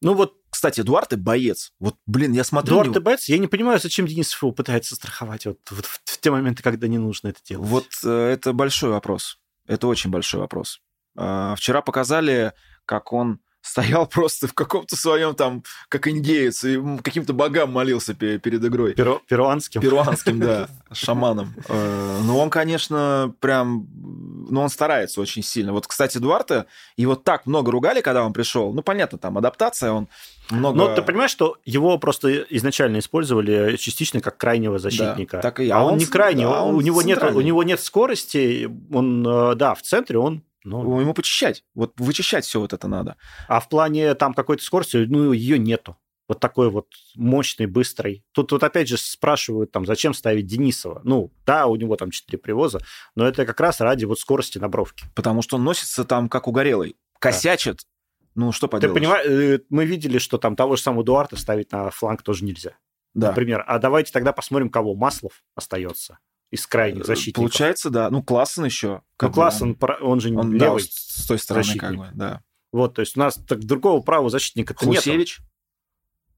Ну 0.00 0.14
вот, 0.14 0.34
кстати, 0.50 0.82
Дуарте 0.82 1.16
боец. 1.16 1.72
Вот, 1.78 1.96
блин, 2.06 2.32
я 2.32 2.44
смотрю... 2.44 2.74
Дуарте 2.74 3.00
боец? 3.00 3.24
Я 3.28 3.38
не 3.38 3.46
понимаю, 3.46 3.78
зачем 3.80 4.06
Денисов 4.06 4.42
его 4.42 4.52
пытается 4.52 4.94
страховать 4.94 5.46
вот, 5.46 5.58
вот 5.70 5.86
в, 5.86 6.00
в 6.04 6.20
те 6.20 6.30
моменты, 6.30 6.62
когда 6.62 6.88
не 6.88 6.98
нужно 6.98 7.28
это 7.28 7.40
делать. 7.44 7.66
Вот 7.66 7.86
э, 8.04 8.10
это 8.10 8.52
большой 8.52 8.90
вопрос. 8.90 9.38
Это 9.66 9.86
очень 9.86 10.10
большой 10.10 10.40
вопрос. 10.40 10.80
Э, 11.16 11.54
вчера 11.56 11.80
показали 11.80 12.52
как 12.86 13.12
он 13.12 13.40
стоял 13.64 14.06
просто 14.10 14.46
в 14.46 14.52
каком-то 14.52 14.94
своем 14.94 15.34
там, 15.34 15.64
как 15.88 16.06
индеец, 16.06 16.64
и 16.64 16.80
каким-то 17.02 17.32
богам 17.32 17.72
молился 17.72 18.14
перед 18.14 18.64
игрой. 18.64 18.92
Перу, 18.92 19.20
перуанским? 19.26 19.80
Перуанским, 19.80 20.38
да, 20.38 20.68
шаманом. 20.92 21.54
Э, 21.68 22.20
ну, 22.22 22.38
он, 22.38 22.50
конечно, 22.50 23.34
прям... 23.40 23.88
Ну, 24.50 24.60
он 24.60 24.68
старается 24.68 25.22
очень 25.22 25.42
сильно. 25.42 25.72
Вот, 25.72 25.86
кстати, 25.86 26.18
Дуарте, 26.18 26.66
его 26.98 27.16
так 27.16 27.46
много 27.46 27.72
ругали, 27.72 28.02
когда 28.02 28.24
он 28.24 28.34
пришел. 28.34 28.74
Ну, 28.74 28.82
понятно, 28.82 29.16
там 29.16 29.38
адаптация, 29.38 29.90
он 29.90 30.08
много... 30.50 30.76
Но 30.76 30.94
ты 30.94 31.00
понимаешь, 31.00 31.30
что 31.30 31.56
его 31.64 31.96
просто 31.98 32.44
изначально 32.50 32.98
использовали 32.98 33.76
частично 33.76 34.20
как 34.20 34.36
крайнего 34.36 34.78
защитника. 34.78 35.38
Да, 35.38 35.42
так 35.42 35.60
и 35.60 35.64
я. 35.64 35.78
А 35.78 35.84
он, 35.84 35.94
он 35.94 35.98
не 35.98 36.04
крайний, 36.04 36.44
да, 36.44 36.62
он 36.62 36.74
у, 36.74 36.80
него 36.82 37.00
нет, 37.00 37.22
у 37.22 37.40
него 37.40 37.62
нет 37.62 37.80
скорости, 37.80 38.70
он, 38.92 39.26
э, 39.26 39.54
да, 39.54 39.74
в 39.74 39.80
центре 39.80 40.18
он 40.18 40.42
ну, 40.64 41.00
ему 41.00 41.12
почищать. 41.14 41.62
Вот 41.74 41.92
вычищать 41.98 42.44
все 42.44 42.58
вот 42.58 42.72
это 42.72 42.88
надо. 42.88 43.16
А 43.48 43.60
в 43.60 43.68
плане 43.68 44.14
там 44.14 44.32
какой-то 44.32 44.62
скорости, 44.62 44.96
ну, 44.96 45.32
ее 45.32 45.58
нету. 45.58 45.96
Вот 46.26 46.40
такой 46.40 46.70
вот 46.70 46.88
мощный, 47.16 47.66
быстрый. 47.66 48.24
Тут 48.32 48.52
вот 48.52 48.62
опять 48.62 48.88
же 48.88 48.96
спрашивают, 48.96 49.72
там, 49.72 49.84
зачем 49.84 50.14
ставить 50.14 50.46
Денисова. 50.46 51.02
Ну, 51.04 51.30
да, 51.44 51.66
у 51.66 51.76
него 51.76 51.96
там 51.96 52.10
4 52.10 52.38
привоза, 52.38 52.80
но 53.14 53.26
это 53.26 53.44
как 53.44 53.60
раз 53.60 53.80
ради 53.80 54.06
вот 54.06 54.18
скорости 54.18 54.56
на 54.56 54.68
бровке. 54.68 55.04
Потому 55.14 55.42
что 55.42 55.56
он 55.56 55.64
носится 55.64 56.04
там 56.04 56.30
как 56.30 56.48
угорелый. 56.48 56.96
Косячит. 57.18 57.76
Да. 57.76 57.82
Ну, 58.36 58.52
что 58.52 58.66
поделать. 58.66 58.94
Ты 58.94 59.00
понимаешь, 59.00 59.26
э, 59.26 59.60
мы 59.68 59.84
видели, 59.84 60.16
что 60.16 60.38
там 60.38 60.56
того 60.56 60.76
же 60.76 60.82
самого 60.82 61.04
Дуарта 61.04 61.36
ставить 61.36 61.70
на 61.72 61.90
фланг 61.90 62.22
тоже 62.22 62.44
нельзя. 62.44 62.72
Да. 63.12 63.28
Например. 63.28 63.62
А 63.66 63.78
давайте 63.78 64.10
тогда 64.10 64.32
посмотрим, 64.32 64.70
кого 64.70 64.94
Маслов 64.94 65.44
остается 65.54 66.18
из 66.50 66.66
крайних 66.66 67.02
э, 67.02 67.04
защитников. 67.04 67.42
Получается, 67.42 67.90
да. 67.90 68.10
Ну, 68.10 68.22
Классен 68.22 68.64
еще. 68.64 69.02
Ну, 69.20 69.32
Классен, 69.32 69.76
он, 69.80 69.96
он 70.00 70.20
же 70.20 70.34
он, 70.36 70.52
левый 70.52 70.82
да, 70.82 70.88
с 70.88 71.26
той 71.26 71.38
стороны 71.38 71.64
защитник. 71.64 71.80
как 71.80 71.96
бы, 71.96 72.10
да. 72.14 72.42
Вот, 72.72 72.94
то 72.94 73.00
есть 73.00 73.16
у 73.16 73.20
нас 73.20 73.36
так, 73.36 73.60
другого 73.60 74.00
правого 74.02 74.30
защитника-то 74.30 74.86
нет. 74.86 74.98
Хусевич? 74.98 75.40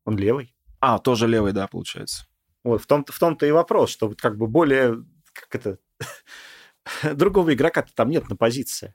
Он 0.05 0.17
левый. 0.17 0.55
А, 0.81 0.99
тоже 0.99 1.27
левый, 1.27 1.53
да, 1.53 1.67
получается. 1.67 2.27
Вот, 2.63 2.83
в 2.83 2.87
том-то, 2.87 3.13
в 3.13 3.19
том-то 3.19 3.47
и 3.47 3.51
вопрос, 3.51 3.91
что 3.91 4.09
вот 4.09 4.21
как 4.21 4.37
бы 4.37 4.47
более, 4.47 5.05
как 5.33 5.55
это, 5.55 5.79
другого 7.15 7.55
игрока-то 7.55 7.93
там 7.95 8.11
нет 8.11 8.29
на 8.29 8.37
позиции. 8.37 8.95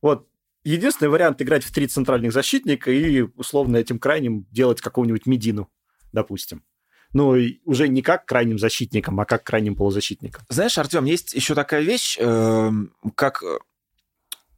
Вот, 0.00 0.28
единственный 0.64 1.08
вариант 1.08 1.40
играть 1.42 1.64
в 1.64 1.72
три 1.72 1.86
центральных 1.86 2.32
защитника 2.32 2.90
и 2.90 3.22
условно 3.22 3.76
этим 3.76 3.98
крайним 3.98 4.46
делать 4.50 4.80
какого-нибудь 4.80 5.26
Медину, 5.26 5.70
допустим 6.12 6.64
ну, 7.12 7.36
уже 7.64 7.88
не 7.88 8.02
как 8.02 8.26
крайним 8.26 8.58
защитником, 8.58 9.20
а 9.20 9.24
как 9.24 9.44
крайним 9.44 9.76
полузащитником. 9.76 10.42
Знаешь, 10.48 10.78
Артем, 10.78 11.04
есть 11.04 11.34
еще 11.34 11.54
такая 11.54 11.82
вещь, 11.82 12.16
эм, 12.18 12.92
как 13.14 13.42
э, 13.42 13.58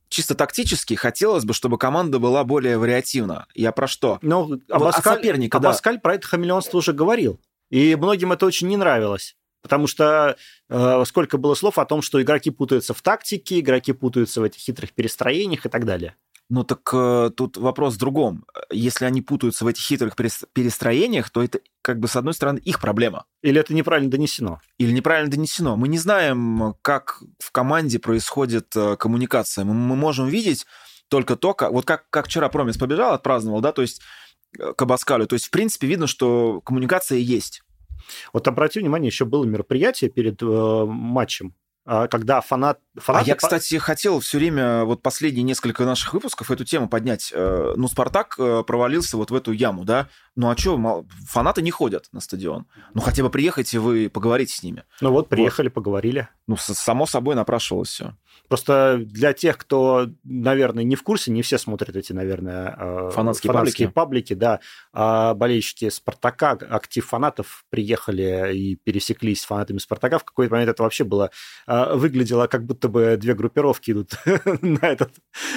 чисто 0.09 0.35
тактически 0.35 0.95
хотелось 0.95 1.45
бы, 1.45 1.55
чтобы 1.55 1.79
команда 1.79 2.19
была 2.19 2.45
более 2.45 2.79
вариативна. 2.79 3.47
Я 3.55 3.73
про 3.73 3.89
что? 3.89 4.19
Ну, 4.23 4.61
Абаскаль, 4.71 5.17
соперника, 5.17 5.59
Абаскаль 5.59 5.97
да. 5.97 6.01
про 6.01 6.15
это 6.15 6.27
хамелеонство 6.27 6.79
уже 6.79 6.93
говорил. 6.93 7.41
И 7.71 7.97
многим 7.97 8.33
это 8.33 8.47
очень 8.47 8.69
не 8.69 8.77
нравилось. 8.77 9.37
Потому 9.63 9.87
что 9.87 10.37
э, 10.69 11.05
сколько 11.07 11.39
было 11.39 11.55
слов 11.55 11.79
о 11.79 11.87
том, 11.87 12.03
что 12.03 12.21
игроки 12.23 12.51
путаются 12.51 12.93
в 12.93 13.01
тактике, 13.01 13.61
игроки 13.61 13.93
путаются 13.93 14.41
в 14.43 14.45
этих 14.45 14.61
хитрых 14.61 14.93
перестроениях 14.93 15.67
и 15.67 15.69
так 15.71 15.87
далее. 15.87 16.15
Ну 16.51 16.63
так 16.63 16.89
э, 16.93 17.31
тут 17.35 17.57
вопрос 17.57 17.95
в 17.95 17.99
другом. 17.99 18.45
Если 18.71 19.07
они 19.07 19.23
путаются 19.23 19.65
в 19.65 19.69
этих 19.69 19.83
хитрых 19.83 20.15
перестроениях, 20.15 21.31
то 21.31 21.43
это 21.43 21.61
как 21.81 22.01
бы 22.01 22.09
с 22.09 22.17
одной 22.17 22.35
стороны 22.35 22.59
их 22.59 22.81
проблема. 22.81 23.25
Или 23.43 23.61
это 23.61 23.73
неправильно 23.75 24.11
донесено. 24.11 24.61
Или 24.79 24.93
неправильно 24.93 25.31
донесено. 25.31 25.77
Мы 25.77 25.89
не 25.89 25.99
знаем, 25.99 26.75
как 26.83 27.23
в 27.39 27.51
команде 27.51 27.99
происходит 27.99 28.77
э, 28.77 28.97
коммуникация. 28.97 29.65
Мы, 29.65 29.73
мы 29.73 29.97
можем 29.97 30.29
видеть 30.29 30.67
только 31.09 31.37
то, 31.37 31.55
как, 31.55 31.73
вот 31.73 31.87
как, 31.87 32.11
как 32.11 32.27
вчера 32.27 32.49
Промис 32.51 32.77
побежал, 32.77 33.15
отпраздновал, 33.15 33.61
да, 33.61 33.73
то 33.73 33.81
есть 33.81 34.03
э, 34.59 34.75
к 34.75 34.83
Абаскалю. 34.83 35.27
То 35.27 35.35
есть, 35.35 35.47
в 35.47 35.51
принципе, 35.51 35.87
видно, 35.87 36.07
что 36.07 36.61
коммуникация 36.61 37.19
есть. 37.19 37.63
Вот 38.35 38.47
обрати 38.49 38.81
внимание, 38.81 39.09
еще 39.09 39.25
было 39.25 39.45
мероприятие 39.45 40.11
перед 40.11 40.43
э, 40.43 40.85
матчем 40.87 41.55
когда 42.11 42.41
фанат... 42.41 42.81
Фанаты... 42.97 43.25
А 43.25 43.29
я, 43.29 43.35
кстати, 43.35 43.77
хотел 43.77 44.21
все 44.21 44.39
время, 44.39 44.85
вот 44.85 45.03
последние 45.03 45.43
несколько 45.43 45.85
наших 45.85 46.15
выпусков 46.15 46.51
эту 46.51 46.65
тему 46.65 46.89
поднять. 46.89 47.31
Э, 47.35 47.75
ну, 47.77 47.89
Спартак 47.89 48.37
э, 48.39 48.63
провалился 48.67 49.17
вот 49.19 49.31
в 49.31 49.35
эту 49.35 49.53
яму, 49.53 49.85
да? 49.85 50.09
Ну, 50.37 50.51
а 50.51 50.57
что, 50.57 51.05
фанаты 51.29 51.63
не 51.63 51.71
ходят 51.71 52.09
на 52.13 52.21
стадион. 52.21 52.67
Ну, 52.93 53.01
хотя 53.01 53.23
бы 53.23 53.31
приехайте, 53.31 53.79
вы 53.79 54.11
поговорите 54.11 54.55
с 54.55 54.63
ними. 54.63 54.85
Ну 55.01 55.13
вот, 55.13 55.29
приехали, 55.29 55.69
вот. 55.69 55.75
поговорили. 55.75 56.29
Ну, 56.47 56.57
само 56.57 57.07
собой 57.07 57.35
напрашивалось 57.37 57.89
все. 57.89 58.17
Просто 58.49 58.99
для 59.01 59.33
тех, 59.33 59.57
кто, 59.57 60.09
наверное, 60.23 60.85
не 60.85 60.97
в 60.97 61.03
курсе, 61.03 61.31
не 61.31 61.43
все 61.43 61.57
смотрят 61.57 61.97
эти, 61.97 62.13
наверное, 62.13 62.77
э, 62.79 63.11
фанатские, 63.13 63.53
фанатские 63.53 63.89
паблики. 63.89 64.35
паблики, 64.35 64.35
да. 64.35 64.61
А 64.93 65.35
болельщики 65.35 65.89
Спартака, 65.89 66.51
актив 66.51 67.07
фанатов 67.07 67.65
приехали 67.71 68.55
и 68.55 68.77
пересеклись 68.77 69.41
с 69.41 69.45
фанатами 69.45 69.79
Спартака. 69.79 70.19
В 70.19 70.25
какой-то 70.25 70.53
момент 70.53 70.71
это 70.71 70.83
вообще 70.83 71.05
было 71.05 71.31
а, 71.67 71.95
выглядело, 71.95 72.47
как 72.47 72.67
будто 72.67 72.89
бы 72.89 73.17
две 73.17 73.35
группировки 73.35 73.93
идут 73.93 74.13
на 74.61 74.87
этот 74.87 75.13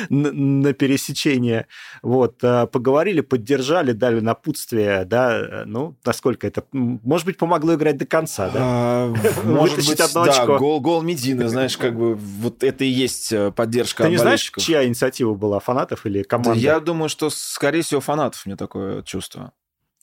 на 0.10 0.74
пересечение. 0.74 1.68
Вот 2.02 2.42
а, 2.44 2.68
поговорили, 2.68 3.20
поддержали, 3.20 3.92
дали 3.92 4.22
напутствие, 4.22 4.67
да. 4.72 5.64
Ну, 5.66 5.96
насколько 6.06 6.48
это, 6.48 6.64
может 6.72 7.26
быть, 7.26 7.38
помогло 7.38 7.76
играть 7.76 7.98
до 7.98 8.06
конца, 8.06 8.50
да? 8.50 8.60
А, 8.62 9.14
может 9.44 9.78
быть, 9.78 9.98
да. 10.14 10.46
Гол, 10.46 10.80
гол 10.82 11.02
Медины, 11.02 11.48
знаешь, 11.48 11.78
как 11.78 11.98
бы 11.98 12.16
вот 12.16 12.64
это 12.64 12.84
и 12.84 12.90
есть 12.90 13.32
э, 13.32 13.52
поддержка 13.52 14.04
Ты 14.04 14.10
не 14.10 14.18
знаешь, 14.18 14.52
чья 14.58 14.86
инициатива 14.86 15.34
была, 15.34 15.60
фанатов 15.60 16.06
или 16.06 16.24
команды? 16.24 16.54
Да, 16.54 16.60
я 16.60 16.80
думаю, 16.80 17.10
что, 17.10 17.30
скорее 17.30 17.82
всего, 17.82 18.02
фанатов, 18.02 18.46
мне 18.46 18.56
такое 18.56 19.04
чувство. 19.04 19.54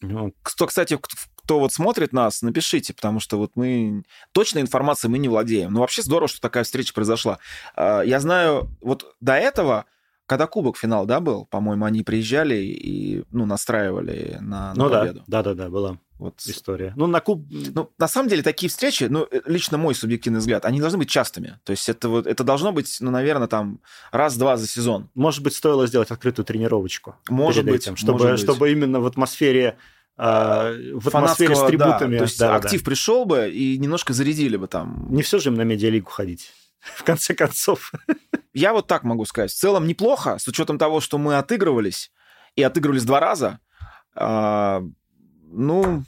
Ну, 0.01 0.35
кто, 0.43 0.67
кстати, 0.67 0.99
кто 1.37 1.61
вот 1.61 1.73
смотрит 1.73 2.13
нас, 2.13 2.43
напишите, 2.43 2.95
потому 2.95 3.21
что 3.21 3.39
вот 3.39 3.53
мы... 3.55 4.05
Точной 4.33 4.63
информации 4.63 5.09
мы 5.09 5.19
не 5.19 5.29
владеем. 5.29 5.73
Но 5.73 5.81
вообще 5.81 6.03
здорово, 6.03 6.29
что 6.29 6.41
такая 6.41 6.65
встреча 6.65 6.95
произошла. 6.95 7.39
А, 7.77 8.03
я 8.03 8.21
знаю, 8.21 8.71
вот 8.81 9.15
до 9.21 9.35
этого 9.35 9.87
когда 10.27 10.47
кубок 10.47 10.77
финал, 10.77 11.07
да, 11.07 11.21
был, 11.21 11.47
по-моему, 11.47 11.85
они 11.85 12.03
приезжали 12.03 12.57
и, 12.57 13.25
ну, 13.31 13.47
настраивали 13.47 14.39
на, 14.41 14.75
на 14.75 14.85
ну, 14.85 14.91
победу. 14.91 15.23
да, 15.27 15.43
да, 15.43 15.55
да, 15.55 15.65
да, 15.65 15.71
была 15.71 15.99
вот 16.19 16.41
история. 16.47 16.93
Ну, 16.97 17.07
на 17.07 17.21
куб... 17.21 17.45
Ну, 17.51 17.91
на 17.99 18.09
самом 18.09 18.29
деле, 18.29 18.43
такие 18.43 18.71
встречи, 18.71 19.05
ну, 19.05 19.27
э, 19.31 19.41
лично 19.47 19.77
мой 19.77 19.95
субъективный 19.95 20.39
взгляд, 20.41 20.65
они 20.65 20.81
должны 20.81 20.99
быть 20.99 21.11
частыми. 21.11 21.59
То 21.65 21.73
есть 21.73 21.89
это 21.89 22.09
вот, 22.09 22.27
это 22.27 22.45
должно 22.45 22.73
быть, 22.73 22.97
ну, 23.01 23.11
наверное, 23.11 23.49
там 23.49 23.81
раз-два 24.13 24.57
за 24.57 24.67
сезон. 24.67 25.11
Может 25.15 25.43
быть, 25.43 25.55
стоило 25.55 25.87
сделать 25.87 26.11
открытую 26.11 26.47
тренировочку. 26.47 27.17
Может 27.29 27.65
быть. 27.65 27.83
Этим, 27.83 27.97
чтобы, 27.97 28.21
может 28.21 28.41
чтобы 28.41 28.71
именно 28.71 29.01
в 29.01 29.07
атмосфере 29.07 29.77
э, 30.17 30.93
в 30.95 31.09
атмосфере 31.09 31.55
с 31.55 31.67
трибутами. 31.67 32.13
Да, 32.13 32.19
то 32.19 32.25
есть 32.25 32.39
да, 32.39 32.57
актив 32.57 32.81
да. 32.81 32.87
пришел 32.87 33.25
бы 33.25 33.51
и 33.51 33.77
немножко 33.79 34.13
зарядили 34.13 34.57
бы 34.57 34.69
там. 34.69 35.07
Не 35.11 35.23
все 35.23 35.39
же 35.39 35.51
им 35.51 35.57
на 35.57 35.63
медиалигу 35.63 36.09
ходить 36.09 36.53
в 36.81 37.03
конце 37.03 37.35
концов. 37.35 37.93
Я 38.55 38.73
вот 38.73 38.87
так 38.87 39.03
могу 39.03 39.25
сказать. 39.27 39.51
В 39.51 39.59
целом 39.59 39.87
неплохо, 39.87 40.39
с 40.39 40.47
учетом 40.49 40.79
того, 40.79 41.01
что 41.01 41.19
мы 41.19 41.37
отыгрывались, 41.37 42.13
и 42.55 42.63
отыгрывались 42.63 43.05
два 43.05 43.21
раза. 43.21 43.59
А, 44.15 44.83
ну, 45.43 46.05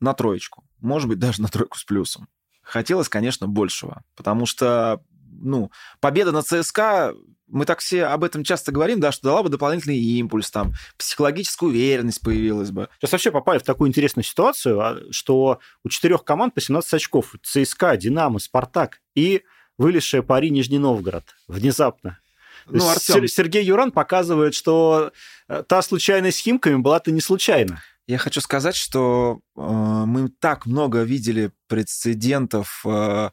на 0.00 0.12
троечку. 0.12 0.64
Может 0.80 1.08
быть, 1.08 1.18
даже 1.20 1.40
на 1.40 1.48
тройку 1.48 1.78
с 1.78 1.84
плюсом. 1.84 2.28
Хотелось, 2.62 3.08
конечно, 3.08 3.48
большего, 3.48 4.02
потому 4.16 4.46
что, 4.46 5.02
ну, 5.30 5.70
победа 6.00 6.30
на 6.32 6.42
ЦСКА, 6.42 7.14
мы 7.48 7.66
так 7.66 7.80
все 7.80 8.04
об 8.04 8.24
этом 8.24 8.44
часто 8.44 8.72
говорим, 8.72 8.98
да, 8.98 9.12
что 9.12 9.28
дала 9.28 9.42
бы 9.42 9.48
дополнительный 9.48 9.98
импульс, 9.98 10.50
там, 10.50 10.72
психологическая 10.96 11.68
уверенность 11.68 12.22
появилась 12.22 12.70
бы. 12.70 12.88
Сейчас 12.98 13.12
вообще 13.12 13.30
попали 13.30 13.58
в 13.58 13.64
такую 13.64 13.88
интересную 13.88 14.24
ситуацию, 14.24 14.80
а, 14.80 14.96
что 15.10 15.60
у 15.84 15.88
четырех 15.88 16.24
команд 16.24 16.54
по 16.54 16.60
17 16.60 16.94
очков. 16.94 17.34
ЦСКА, 17.42 17.96
Динамо, 17.96 18.38
Спартак 18.38 19.00
и 19.14 19.42
вылезшая 19.82 20.22
пари 20.22 20.50
Нижний 20.50 20.78
Новгород. 20.78 21.24
Внезапно. 21.48 22.18
Ну, 22.66 22.88
Артем... 22.88 23.26
Сергей 23.26 23.64
Юран 23.64 23.90
показывает, 23.90 24.54
что 24.54 25.12
э, 25.48 25.64
та 25.66 25.82
случайность 25.82 26.38
с 26.38 26.42
Химками 26.42 26.76
была-то 26.76 27.10
не 27.10 27.20
случайна. 27.20 27.82
Я 28.06 28.18
хочу 28.18 28.40
сказать, 28.40 28.76
что 28.76 29.40
э, 29.56 29.60
мы 29.60 30.28
так 30.28 30.66
много 30.66 31.02
видели 31.02 31.50
прецедентов, 31.66 32.82
э, 32.86 33.30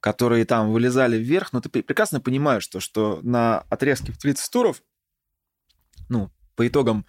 которые 0.00 0.44
там 0.44 0.70
вылезали 0.70 1.16
вверх, 1.16 1.52
но 1.52 1.60
ты 1.60 1.68
прекрасно 1.68 2.20
понимаешь, 2.20 2.62
что, 2.62 2.78
что 2.78 3.18
на 3.22 3.64
отрезке 3.68 4.12
в 4.12 4.18
30 4.18 4.52
туров 4.52 4.82
ну, 6.08 6.30
по 6.54 6.66
итогам, 6.66 7.04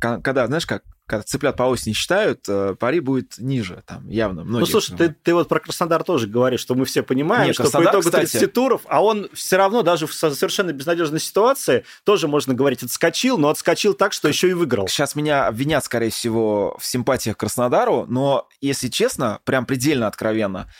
когда, 0.00 0.46
знаешь 0.46 0.66
как, 0.66 0.82
когда 1.06 1.22
цыплят 1.22 1.56
по 1.56 1.64
осени 1.64 1.92
считают, 1.92 2.44
э, 2.48 2.74
пари 2.78 3.00
будет 3.00 3.36
ниже, 3.38 3.82
там, 3.86 4.08
явно. 4.08 4.42
Ну, 4.42 4.64
слушай, 4.64 4.96
ты, 4.96 5.14
ты 5.22 5.34
вот 5.34 5.48
про 5.48 5.60
Краснодар 5.60 6.02
тоже 6.02 6.26
говоришь, 6.26 6.60
что 6.60 6.74
мы 6.74 6.86
все 6.86 7.02
понимаем, 7.02 7.46
Нет, 7.46 7.54
что 7.54 7.64
Краснодар, 7.64 7.88
по 7.88 7.90
итогу 7.90 8.04
кстати... 8.04 8.30
30 8.30 8.52
туров, 8.52 8.82
а 8.86 9.02
он 9.04 9.28
все 9.34 9.56
равно 9.56 9.82
даже 9.82 10.06
в 10.06 10.14
совершенно 10.14 10.72
безнадежной 10.72 11.20
ситуации 11.20 11.84
тоже, 12.04 12.26
можно 12.26 12.54
говорить, 12.54 12.82
отскочил, 12.82 13.36
но 13.36 13.50
отскочил 13.50 13.92
так, 13.92 14.14
что 14.14 14.28
еще 14.28 14.48
и 14.48 14.54
выиграл. 14.54 14.88
Сейчас 14.88 15.14
меня 15.14 15.46
обвинят, 15.46 15.84
скорее 15.84 16.10
всего, 16.10 16.76
в 16.80 16.86
симпатиях 16.86 17.36
к 17.36 17.40
Краснодару, 17.40 18.06
но, 18.08 18.48
если 18.62 18.88
честно, 18.88 19.40
прям 19.44 19.66
предельно 19.66 20.06
откровенно, 20.06 20.70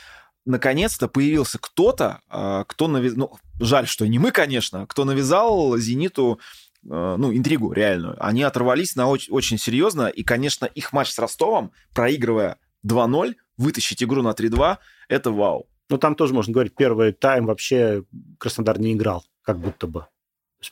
наконец-то 0.47 1.09
появился 1.09 1.59
кто-то, 1.59 2.21
э, 2.31 2.64
кто 2.66 2.88
навязал, 2.88 3.19
ну, 3.19 3.38
жаль, 3.61 3.87
что 3.87 4.07
не 4.07 4.19
мы, 4.19 4.31
конечно, 4.31 4.87
кто 4.87 5.04
навязал 5.04 5.76
«Зениту» 5.76 6.40
ну, 6.85 7.35
интригу 7.35 7.73
реальную. 7.73 8.17
Они 8.25 8.43
оторвались 8.43 8.97
на 8.97 9.09
очень, 9.09 9.33
очень 9.33 9.59
серьезно, 9.59 10.09
и, 10.09 10.23
конечно, 10.23 10.67
их 10.67 10.93
матч 10.93 11.11
с 11.11 11.19
Ростовом, 11.19 11.73
проигрывая 11.95 12.59
2-0, 12.87 13.35
вытащить 13.57 14.03
игру 14.03 14.23
на 14.23 14.31
3-2, 14.31 14.79
это 15.09 15.31
вау. 15.31 15.69
Ну, 15.88 15.99
там 15.99 16.14
тоже 16.14 16.35
можно 16.35 16.53
говорить, 16.53 16.75
первый 16.75 17.12
тайм 17.12 17.47
вообще 17.47 18.05
Краснодар 18.38 18.79
не 18.79 18.93
играл, 18.93 19.25
как 19.43 19.59
будто 19.59 19.87
бы. 19.87 20.07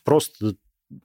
Просто 0.05 0.57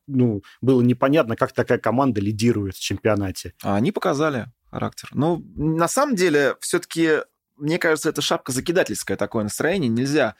ну, 0.08 0.42
было 0.62 0.82
непонятно, 0.82 1.36
как 1.36 1.54
такая 1.54 1.78
команда 1.78 2.22
лидирует 2.22 2.76
в 2.76 2.82
чемпионате. 2.82 3.54
А 3.64 3.76
они 3.76 3.92
показали 3.92 4.48
характер. 4.70 5.10
Ну, 5.14 5.44
на 5.56 5.88
самом 5.88 6.16
деле, 6.16 6.56
все-таки, 6.60 7.20
мне 7.56 7.78
кажется, 7.78 8.10
это 8.10 8.22
шапка 8.22 8.52
закидательское 8.52 9.18
такое 9.18 9.44
настроение. 9.44 9.90
Нельзя 9.90 10.36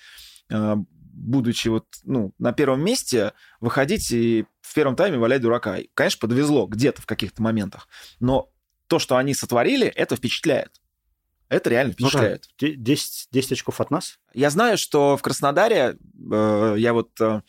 э, 0.50 0.76
будучи 1.18 1.68
вот, 1.68 1.86
ну, 2.04 2.34
на 2.38 2.54
первом 2.54 2.84
месте, 2.84 3.34
выходить 3.60 4.12
и 4.12 4.46
в 4.68 4.74
первом 4.74 4.96
тайме 4.96 5.18
валять 5.18 5.42
дурака. 5.42 5.78
Конечно, 5.94 6.20
подвезло 6.20 6.68
где-то 6.68 7.02
в 7.02 7.06
каких-то 7.06 7.42
моментах, 7.42 7.88
но 8.20 8.50
то, 8.88 9.00
что 9.00 9.18
они 9.18 9.34
сотворили, 9.34 9.88
это 9.88 10.16
впечатляет. 10.16 10.72
Это 11.50 11.70
реально 11.70 11.94
впечатляет. 11.94 12.46
Ну, 12.62 12.68
да. 12.68 12.74
10, 12.78 13.28
10 13.32 13.52
очков 13.54 13.80
от 13.80 13.90
нас. 13.90 14.20
Я 14.34 14.50
знаю, 14.50 14.78
что 14.78 15.16
в 15.16 15.22
Краснодаре, 15.22 15.98
э, 16.32 16.76
я 16.78 16.94
вот 16.94 17.10
э, 17.22 17.42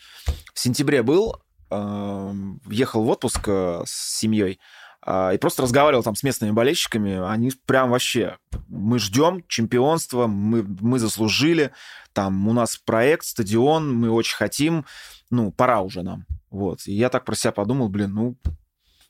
в 0.54 0.58
сентябре 0.58 1.02
был, 1.02 1.42
э, 1.70 2.32
ехал 2.70 3.02
в 3.02 3.08
отпуск 3.08 3.40
э, 3.48 3.82
с 3.84 4.18
семьей, 4.18 4.60
э, 5.04 5.34
и 5.34 5.38
просто 5.38 5.62
разговаривал 5.62 6.04
там 6.04 6.14
с 6.14 6.22
местными 6.22 6.52
болельщиками, 6.52 7.28
они 7.28 7.50
прям 7.66 7.90
вообще, 7.90 8.38
мы 8.68 9.00
ждем 9.00 9.44
чемпионства, 9.48 10.28
мы, 10.28 10.62
мы 10.62 11.00
заслужили, 11.00 11.72
там 12.12 12.46
у 12.46 12.52
нас 12.52 12.76
проект, 12.76 13.26
стадион, 13.26 13.92
мы 13.92 14.10
очень 14.10 14.36
хотим, 14.36 14.84
ну, 15.30 15.50
пора 15.50 15.80
уже 15.80 16.02
нам. 16.02 16.24
Вот. 16.50 16.86
И 16.86 16.92
я 16.92 17.08
так 17.08 17.24
про 17.24 17.34
себя 17.34 17.52
подумал, 17.52 17.88
блин, 17.88 18.12
ну, 18.14 18.36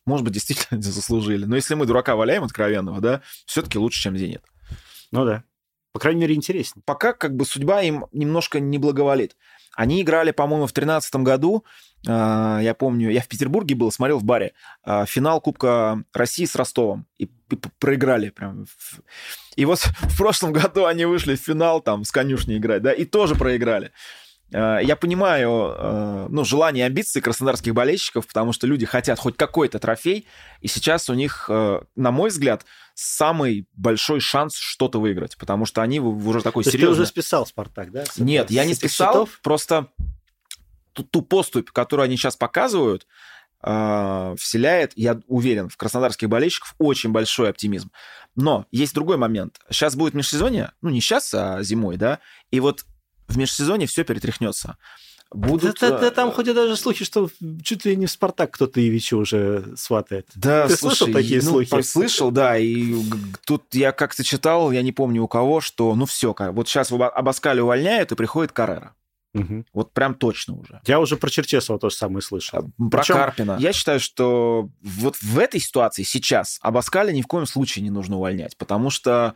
может 0.06 0.24
быть, 0.24 0.34
действительно 0.34 0.80
заслужили. 0.82 1.44
Но 1.44 1.56
если 1.56 1.74
мы 1.74 1.86
дурака 1.86 2.16
валяем 2.16 2.44
откровенного, 2.44 3.00
да, 3.00 3.22
все-таки 3.46 3.78
лучше, 3.78 4.00
чем 4.00 4.16
«Зенит». 4.16 4.42
Ну 5.12 5.24
да. 5.24 5.44
По 5.92 6.00
крайней 6.00 6.20
мере, 6.20 6.34
интереснее. 6.34 6.82
Пока 6.84 7.12
как 7.12 7.34
бы 7.34 7.44
судьба 7.44 7.82
им 7.82 8.06
немножко 8.12 8.60
не 8.60 8.78
благоволит. 8.78 9.36
Они 9.74 10.02
играли, 10.02 10.32
по-моему, 10.32 10.66
в 10.66 10.72
2013 10.72 11.16
году, 11.16 11.64
э, 12.06 12.10
я 12.10 12.74
помню, 12.76 13.10
я 13.10 13.20
в 13.20 13.28
Петербурге 13.28 13.76
был, 13.76 13.92
смотрел 13.92 14.18
в 14.18 14.24
баре, 14.24 14.52
э, 14.84 15.06
финал 15.06 15.40
Кубка 15.40 16.02
России 16.12 16.46
с 16.46 16.56
Ростовом, 16.56 17.06
и, 17.16 17.24
и 17.24 17.56
проиграли 17.78 18.30
прям. 18.30 18.66
И 19.56 19.64
вот 19.64 19.78
в 20.00 20.18
прошлом 20.18 20.52
году 20.52 20.84
они 20.84 21.04
вышли 21.04 21.36
в 21.36 21.40
финал 21.40 21.80
там 21.80 22.04
с 22.04 22.10
конюшней 22.10 22.58
играть, 22.58 22.82
да, 22.82 22.92
и 22.92 23.04
тоже 23.04 23.34
проиграли. 23.34 23.92
Э, 24.52 24.78
я 24.82 24.96
понимаю, 24.96 25.74
э, 25.76 26.26
ну, 26.30 26.44
желание 26.44 26.84
и 26.84 26.86
амбиции 26.86 27.20
краснодарских 27.20 27.74
болельщиков, 27.74 28.26
потому 28.26 28.52
что 28.52 28.66
люди 28.66 28.86
хотят 28.86 29.18
хоть 29.18 29.36
какой-то 29.36 29.78
трофей, 29.78 30.26
и 30.60 30.68
сейчас 30.68 31.10
у 31.10 31.14
них, 31.14 31.46
э, 31.48 31.80
на 31.96 32.10
мой 32.10 32.30
взгляд, 32.30 32.64
самый 32.94 33.66
большой 33.74 34.20
шанс 34.20 34.56
что-то 34.56 35.00
выиграть, 35.00 35.36
потому 35.36 35.66
что 35.66 35.82
они 35.82 36.00
уже 36.00 36.40
такой 36.40 36.64
То 36.64 36.70
серьезный... 36.70 36.96
ты 36.96 37.02
уже 37.02 37.06
списал 37.06 37.46
«Спартак», 37.46 37.92
да? 37.92 38.04
Нет, 38.16 38.50
я 38.50 38.64
не 38.64 38.74
списал, 38.74 39.12
счетов? 39.12 39.40
просто 39.42 39.88
ту, 40.92 41.04
ту 41.04 41.22
поступь, 41.22 41.70
которую 41.70 42.04
они 42.04 42.16
сейчас 42.16 42.36
показывают, 42.36 43.06
вселяет, 43.60 44.92
я 44.94 45.18
уверен, 45.26 45.68
в 45.68 45.76
краснодарских 45.76 46.28
болельщиков 46.28 46.76
очень 46.78 47.10
большой 47.10 47.50
оптимизм. 47.50 47.90
Но 48.36 48.66
есть 48.70 48.94
другой 48.94 49.16
момент. 49.16 49.58
Сейчас 49.68 49.96
будет 49.96 50.14
межсезонье, 50.14 50.70
ну 50.80 50.90
не 50.90 51.00
сейчас, 51.00 51.34
а 51.34 51.60
зимой, 51.64 51.96
да, 51.96 52.20
и 52.52 52.60
вот 52.60 52.84
в 53.28 53.36
межсезонье 53.36 53.86
все 53.86 54.04
перетряхнется. 54.04 54.76
Будут... 55.30 55.78
Да, 55.80 55.90
да, 55.90 55.98
да, 55.98 56.10
там 56.10 56.32
ходят 56.32 56.56
даже 56.56 56.74
слухи, 56.74 57.04
что 57.04 57.28
чуть 57.62 57.84
ли 57.84 57.96
не 57.96 58.06
в 58.06 58.10
«Спартак» 58.10 58.52
кто-то 58.52 58.80
Ивича 58.80 59.14
уже 59.16 59.74
сватает. 59.76 60.26
Да, 60.34 60.66
Ты 60.66 60.76
слушай, 60.76 60.96
слышал 60.96 61.12
такие 61.12 61.42
ну, 61.42 61.50
слухи? 61.50 61.82
Слышал, 61.82 62.30
да, 62.30 62.56
и 62.56 62.94
тут 63.44 63.74
я 63.74 63.92
как-то 63.92 64.24
читал, 64.24 64.72
я 64.72 64.80
не 64.80 64.92
помню 64.92 65.22
у 65.22 65.28
кого, 65.28 65.60
что 65.60 65.94
ну 65.94 66.06
все, 66.06 66.34
вот 66.38 66.68
сейчас 66.68 66.90
Абаскали 66.90 67.60
увольняют, 67.60 68.10
и 68.10 68.14
приходит 68.14 68.52
Каррера. 68.52 68.94
Угу. 69.34 69.64
Вот 69.74 69.92
прям 69.92 70.14
точно 70.14 70.58
уже. 70.58 70.80
Я 70.86 70.98
уже 70.98 71.16
про 71.16 71.28
Черчесова 71.28 71.78
тоже 71.78 71.96
самое 71.96 72.22
слышал. 72.22 72.60
А, 72.60 72.62
про 72.88 73.00
Причем... 73.00 73.14
Карпина. 73.14 73.56
Я 73.60 73.74
считаю, 73.74 74.00
что 74.00 74.70
вот 74.80 75.16
в 75.16 75.38
этой 75.38 75.60
ситуации 75.60 76.02
сейчас 76.02 76.58
Абаскаля 76.62 77.12
ни 77.12 77.20
в 77.20 77.26
коем 77.26 77.46
случае 77.46 77.82
не 77.82 77.90
нужно 77.90 78.16
увольнять, 78.16 78.56
потому 78.56 78.88
что 78.88 79.34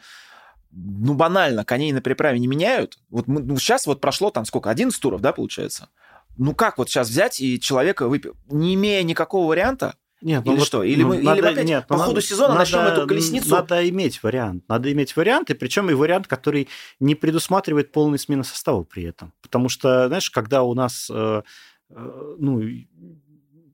ну, 0.73 1.15
банально, 1.15 1.65
коней 1.65 1.93
на 1.93 2.01
переправе 2.01 2.39
не 2.39 2.47
меняют. 2.47 2.99
Вот 3.11 3.29
мы, 3.29 3.43
ну, 3.43 3.57
сейчас 3.59 3.87
вот 3.87 4.01
прошло 4.01 4.31
там 4.31 4.45
сколько, 4.45 4.71
11 4.71 5.01
туров, 5.01 5.21
да, 5.21 5.33
получается? 5.33 5.89
Ну, 6.37 6.55
как 6.55 6.79
вот 6.79 6.89
сейчас 6.89 7.09
взять 7.09 7.41
и 7.41 7.61
человека 7.61 8.09
выпить, 8.09 8.33
не 8.49 8.75
имея 8.75 9.03
никакого 9.03 9.49
варианта, 9.49 9.97
нет, 10.23 10.45
ну 10.45 10.53
или 10.53 10.59
вот, 10.61 10.67
что? 10.67 10.83
Или, 10.85 11.03
ну, 11.03 11.09
мы, 11.09 11.19
надо, 11.19 11.41
или 11.41 11.47
опять 11.49 11.65
нет, 11.67 11.87
по 11.89 11.97
ну, 11.97 12.05
ходу 12.05 12.21
сезона 12.21 12.51
надо, 12.51 12.61
начнем 12.61 12.81
эту 12.81 13.07
колесницу? 13.09 13.51
Надо 13.51 13.89
иметь 13.89 14.23
вариант. 14.23 14.65
Надо 14.69 14.93
иметь 14.93 15.17
вариант, 15.17 15.51
и 15.51 15.55
причем 15.55 15.91
и 15.91 15.95
вариант, 15.95 16.29
который 16.29 16.69
не 17.01 17.17
предусматривает 17.17 17.91
полной 17.91 18.21
смены 18.21 18.45
состава 18.45 18.85
при 18.85 19.03
этом. 19.03 19.33
Потому 19.43 19.69
что, 19.69 20.07
знаешь, 20.07 20.31
когда 20.31 20.63
у 20.63 20.75
нас 20.75 21.11
э, 21.13 21.43
э, 21.91 22.35
ну, 22.39 22.63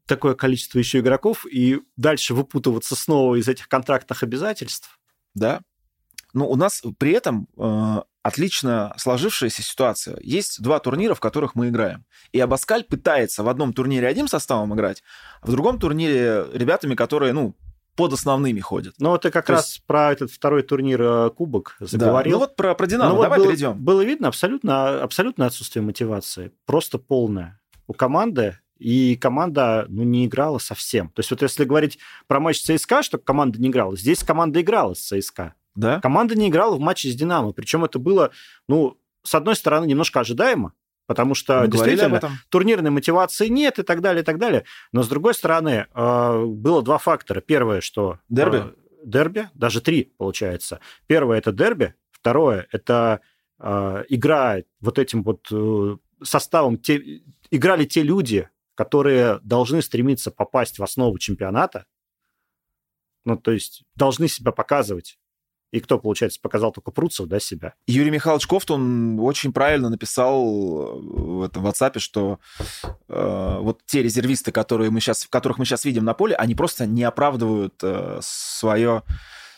такое 0.07 0.35
количество 0.35 0.79
еще 0.79 1.01
игроков, 1.01 1.45
и 1.45 1.81
дальше 1.97 2.33
выпутываться 2.33 2.97
снова 2.97 3.37
из 3.37 3.47
этих 3.47 3.69
контрактных 3.69 4.23
обязательств. 4.23 4.99
Да. 5.35 5.61
Но 6.39 6.49
у 6.49 6.55
нас 6.55 6.83
при 6.99 7.13
этом 7.13 7.49
э, 7.57 8.03
отлично 8.23 8.95
сложившаяся 8.97 9.61
ситуация. 9.63 10.19
Есть 10.23 10.63
два 10.63 10.79
турнира, 10.79 11.15
в 11.15 11.21
которых 11.21 11.57
мы 11.57 11.69
играем. 11.69 12.05
И 12.31 12.39
Абаскаль 12.39 12.85
пытается 12.85 13.43
в 13.43 13.49
одном 13.49 13.73
турнире 13.73 14.07
одним 14.07 14.29
составом 14.29 14.73
играть, 14.73 15.03
а 15.41 15.49
в 15.49 15.51
другом 15.51 15.81
турнире 15.81 16.47
ребятами, 16.53 16.95
которые, 16.95 17.33
ну, 17.33 17.57
под 17.97 18.13
основными 18.13 18.61
ходят. 18.61 18.95
Ну, 19.01 19.11
вот 19.11 19.23
ты 19.23 19.33
как 19.33 19.47
То 19.47 19.55
раз 19.55 19.67
есть... 19.67 19.87
про 19.87 20.13
этот 20.13 20.31
второй 20.31 20.63
турнир 20.63 21.03
э, 21.03 21.31
Кубок 21.31 21.77
заговорил. 21.81 22.35
Да. 22.35 22.39
Ну, 22.39 22.39
вот 22.39 22.55
про, 22.55 22.75
про 22.77 22.87
Динамо, 22.87 23.15
ну, 23.17 23.23
давай 23.23 23.41
вот 23.41 23.45
было, 23.45 23.47
перейдем. 23.49 23.85
Было 23.85 24.03
видно 24.03 24.29
абсолютно, 24.29 25.03
абсолютно 25.03 25.47
отсутствие 25.47 25.83
мотивации. 25.83 26.53
Просто 26.67 26.99
полное. 26.99 27.61
У 27.89 27.95
команды 27.95 28.59
и 28.79 29.17
команда 29.17 29.87
ну, 29.89 30.05
не 30.05 30.27
играла 30.27 30.59
совсем. 30.59 31.09
То 31.09 31.21
есть 31.21 31.33
вот 31.33 31.43
если 31.43 31.65
говорить 31.65 31.99
про 32.29 32.39
матч 32.39 32.63
ЦСКА, 32.63 33.03
что 33.03 33.19
команда 33.19 33.61
не 33.61 33.71
играла, 33.71 33.97
здесь 33.97 34.23
команда 34.23 34.61
играла 34.61 34.95
с 34.95 35.01
ЦСКА. 35.01 35.55
Да? 35.79 36.01
Команда 36.01 36.35
не 36.35 36.49
играла 36.49 36.75
в 36.75 36.81
матче 36.81 37.09
с 37.09 37.15
«Динамо». 37.15 37.53
Причем 37.53 37.85
это 37.85 38.01
было, 38.01 38.33
ну, 38.69 38.99
с 39.23 39.33
одной 39.35 39.55
стороны, 39.55 39.87
немножко 39.87 40.19
ожидаемо, 40.19 40.73
потому 41.07 41.37
что 41.37 41.61
Мы 41.61 41.69
действительно 41.69 42.21
турнирной 42.49 42.91
мотивации 42.91 43.47
нет 43.47 43.79
и 43.79 43.85
так 43.85 44.01
далее, 44.01 44.23
и 44.23 44.25
так 44.25 44.39
далее. 44.39 44.65
Но 44.91 45.05
с 45.05 45.09
другой 45.09 45.35
стороны, 45.35 45.87
э, 45.95 46.45
было 46.47 46.83
два 46.83 46.99
фактора. 46.99 47.41
Первое, 47.41 47.81
что... 47.81 48.19
Дерби? 48.29 48.57
Э, 48.57 48.73
дерби, 49.05 49.49
даже 49.55 49.81
три, 49.81 50.13
получается. 50.19 50.81
Первое– 51.07 51.39
это 51.39 51.53
дерби. 51.53 51.95
Второе– 52.11 52.67
это 52.73 53.21
э, 53.61 54.05
игра 54.09 54.57
вот 54.81 54.99
этим 54.99 55.23
вот 55.23 55.47
составом. 56.25 56.77
Те, 56.79 57.23
играли 57.53 57.85
те 57.85 58.03
люди, 58.03 58.49
которые 58.75 59.39
должны 59.45 59.81
стремиться 59.81 60.33
попасть 60.33 60.81
в 60.81 60.83
основу 60.83 61.19
чемпионата, 61.19 61.87
ну, 63.25 63.37
то 63.37 63.53
есть 63.53 63.85
должны 63.95 64.27
себя 64.27 64.51
показывать 64.51 65.19
и 65.71 65.81
кто, 65.81 65.99
получается, 65.99 66.41
показал 66.41 66.73
только 66.73 66.91
Пруцев, 66.91 67.27
да, 67.27 67.39
себя? 67.39 67.75
Юрий 67.87 68.11
Михайлович 68.11 68.47
Кофт, 68.47 68.71
он 68.71 69.19
очень 69.21 69.53
правильно 69.53 69.91
написал 69.91 70.43
э, 70.43 71.01
в 71.01 71.43
этом 71.43 71.67
WhatsApp, 71.67 71.99
что 71.99 72.39
э, 73.09 73.59
вот 73.61 73.81
те 73.87 74.03
резервисты, 74.03 74.51
которые 74.51 74.91
мы 74.91 75.01
сейчас, 75.01 75.27
которых 75.27 75.59
мы 75.59 75.65
сейчас 75.65 75.85
видим 75.85 76.05
на 76.05 76.15
поле, 76.15 76.35
они 76.37 76.55
просто 76.55 76.87
не 76.87 77.05
оправдывают 77.05 77.75
э, 77.83 78.21
свое, 78.23 79.03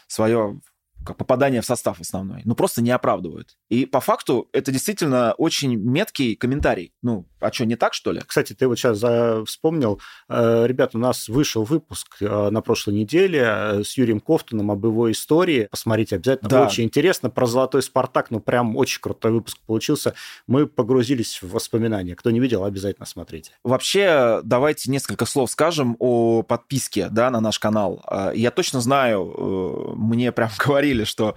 свое 0.08 0.60
как 1.04 1.16
попадание 1.16 1.60
в 1.60 1.66
состав 1.66 2.00
основной, 2.00 2.42
ну, 2.44 2.54
просто 2.54 2.82
не 2.82 2.90
оправдывают. 2.90 3.56
И 3.68 3.86
по 3.86 4.00
факту 4.00 4.48
это 4.52 4.72
действительно 4.72 5.34
очень 5.38 5.76
меткий 5.76 6.36
комментарий. 6.36 6.92
Ну, 7.02 7.26
а 7.40 7.52
что, 7.52 7.64
не 7.64 7.76
так, 7.76 7.94
что 7.94 8.12
ли? 8.12 8.20
Кстати, 8.26 8.52
ты 8.52 8.68
вот 8.68 8.78
сейчас 8.78 9.02
вспомнил. 9.48 10.00
Э, 10.28 10.66
ребят, 10.66 10.94
у 10.94 10.98
нас 10.98 11.28
вышел 11.28 11.64
выпуск 11.64 12.16
э, 12.20 12.50
на 12.50 12.60
прошлой 12.60 12.94
неделе 12.94 13.42
э, 13.42 13.84
с 13.84 13.96
Юрием 13.96 14.20
Кофтуном 14.20 14.70
об 14.70 14.84
его 14.84 15.10
истории. 15.10 15.68
Посмотрите 15.70 16.16
обязательно. 16.16 16.50
Да. 16.50 16.66
Очень 16.66 16.84
интересно. 16.84 17.30
Про 17.30 17.46
«Золотой 17.46 17.82
Спартак», 17.82 18.30
ну, 18.30 18.40
прям 18.40 18.76
очень 18.76 19.00
крутой 19.00 19.32
выпуск 19.32 19.58
получился. 19.66 20.14
Мы 20.46 20.66
погрузились 20.66 21.40
в 21.42 21.50
воспоминания. 21.50 22.14
Кто 22.14 22.30
не 22.30 22.40
видел, 22.40 22.64
обязательно 22.64 23.06
смотрите. 23.06 23.52
Вообще, 23.64 24.40
давайте 24.44 24.90
несколько 24.90 25.24
слов 25.24 25.50
скажем 25.50 25.96
о 25.98 26.42
подписке, 26.42 27.08
да, 27.10 27.30
на 27.30 27.40
наш 27.40 27.58
канал. 27.58 28.04
Я 28.34 28.50
точно 28.50 28.80
знаю, 28.80 29.94
мне 29.96 30.32
прям 30.32 30.50
говорили, 30.64 30.89
что 31.04 31.34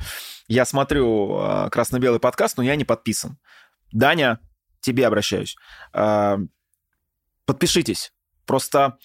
я 0.48 0.66
смотрю 0.66 1.70
красно-белый 1.72 2.20
подкаст, 2.20 2.58
но 2.58 2.64
я 2.64 2.76
не 2.76 2.86
подписан. 2.86 3.38
Даня, 3.92 4.40
тебе 4.84 5.08
обращаюсь. 5.08 5.56
А, 5.94 6.38
подпишитесь. 7.46 8.12
Просто 8.46 8.98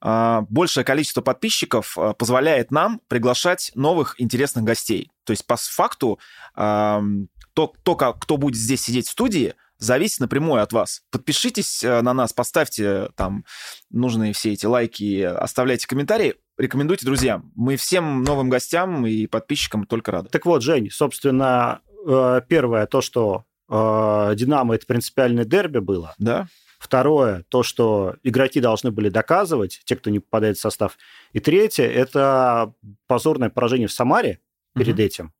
а, 0.00 0.42
большее 0.48 0.84
количество 0.84 1.22
подписчиков 1.22 1.96
а, 1.96 2.12
позволяет 2.12 2.70
нам 2.70 3.00
приглашать 3.08 3.70
новых 3.74 4.20
интересных 4.20 4.64
гостей. 4.64 5.10
То 5.24 5.30
есть 5.30 5.46
по 5.46 5.56
факту 5.56 6.18
то, 6.54 7.74
то 7.82 7.94
кто 7.94 8.36
будет 8.36 8.56
здесь 8.56 8.82
сидеть 8.82 9.08
в 9.08 9.12
студии, 9.12 9.54
зависит 9.78 10.20
напрямую 10.20 10.62
от 10.62 10.72
вас. 10.72 11.02
Подпишитесь 11.10 11.82
на 11.82 12.12
нас, 12.12 12.32
поставьте 12.32 13.10
там 13.16 13.44
нужные 13.90 14.32
все 14.32 14.52
эти 14.52 14.66
лайки, 14.66 15.22
оставляйте 15.22 15.86
комментарии, 15.86 16.36
рекомендуйте 16.60 17.06
друзьям. 17.06 17.50
Мы 17.54 17.76
всем 17.76 18.22
новым 18.22 18.48
гостям 18.48 19.06
и 19.06 19.26
подписчикам 19.26 19.84
только 19.84 20.12
рады. 20.12 20.28
Так 20.28 20.46
вот, 20.46 20.62
Жень, 20.62 20.90
собственно, 20.90 21.80
э, 22.06 22.40
первое, 22.48 22.86
то, 22.86 23.00
что 23.00 23.44
э, 23.68 24.32
Динамо 24.36 24.74
это 24.74 24.86
принципиальное 24.86 25.44
дерби 25.44 25.78
было. 25.78 26.14
Да. 26.18 26.46
Второе, 26.78 27.44
то, 27.48 27.62
что 27.62 28.16
игроки 28.22 28.60
должны 28.60 28.90
были 28.90 29.10
доказывать, 29.10 29.82
те, 29.84 29.96
кто 29.96 30.10
не 30.10 30.18
попадает 30.18 30.56
в 30.56 30.60
состав. 30.60 30.96
И 31.32 31.40
третье, 31.40 31.84
это 31.84 32.72
позорное 33.06 33.50
поражение 33.50 33.88
в 33.88 33.92
Самаре 33.92 34.40
перед 34.74 34.94
угу. 34.94 35.02
этим. 35.02 35.32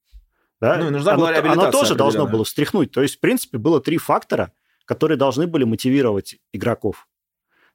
Да? 0.60 0.76
Ну, 0.76 0.90
нужна 0.90 1.12
оно, 1.14 1.26
была 1.26 1.52
оно 1.52 1.70
тоже 1.70 1.94
должно 1.94 2.26
было 2.26 2.44
встряхнуть. 2.44 2.90
То 2.92 3.00
есть, 3.02 3.16
в 3.16 3.20
принципе, 3.20 3.56
было 3.56 3.80
три 3.80 3.96
фактора, 3.96 4.52
которые 4.84 5.16
должны 5.16 5.46
были 5.46 5.64
мотивировать 5.64 6.36
игроков. 6.52 7.08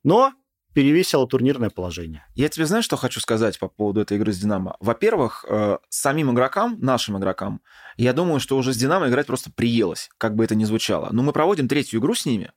Но 0.03 0.33
перевесило 0.75 1.25
турнирное 1.25 1.69
положение. 1.69 2.25
Я 2.35 2.49
тебе 2.49 2.65
знаешь, 2.65 2.83
что 2.83 2.97
хочу 2.97 3.21
сказать 3.21 3.57
по 3.57 3.69
поводу 3.69 4.01
этой 4.01 4.17
игры 4.17 4.33
с 4.33 4.37
«Динамо»? 4.37 4.75
Во-первых, 4.81 5.45
э, 5.47 5.77
самим 5.87 6.33
игрокам, 6.33 6.77
нашим 6.81 7.17
игрокам, 7.17 7.61
я 7.95 8.11
думаю, 8.11 8.41
что 8.41 8.57
уже 8.57 8.73
с 8.73 8.77
«Динамо» 8.77 9.07
играть 9.07 9.25
просто 9.25 9.49
приелось, 9.49 10.09
как 10.17 10.35
бы 10.35 10.43
это 10.43 10.53
ни 10.53 10.65
звучало. 10.65 11.07
Но 11.13 11.23
мы 11.23 11.31
проводим 11.31 11.69
третью 11.69 12.01
игру 12.01 12.13
с 12.13 12.25
ними, 12.25 12.51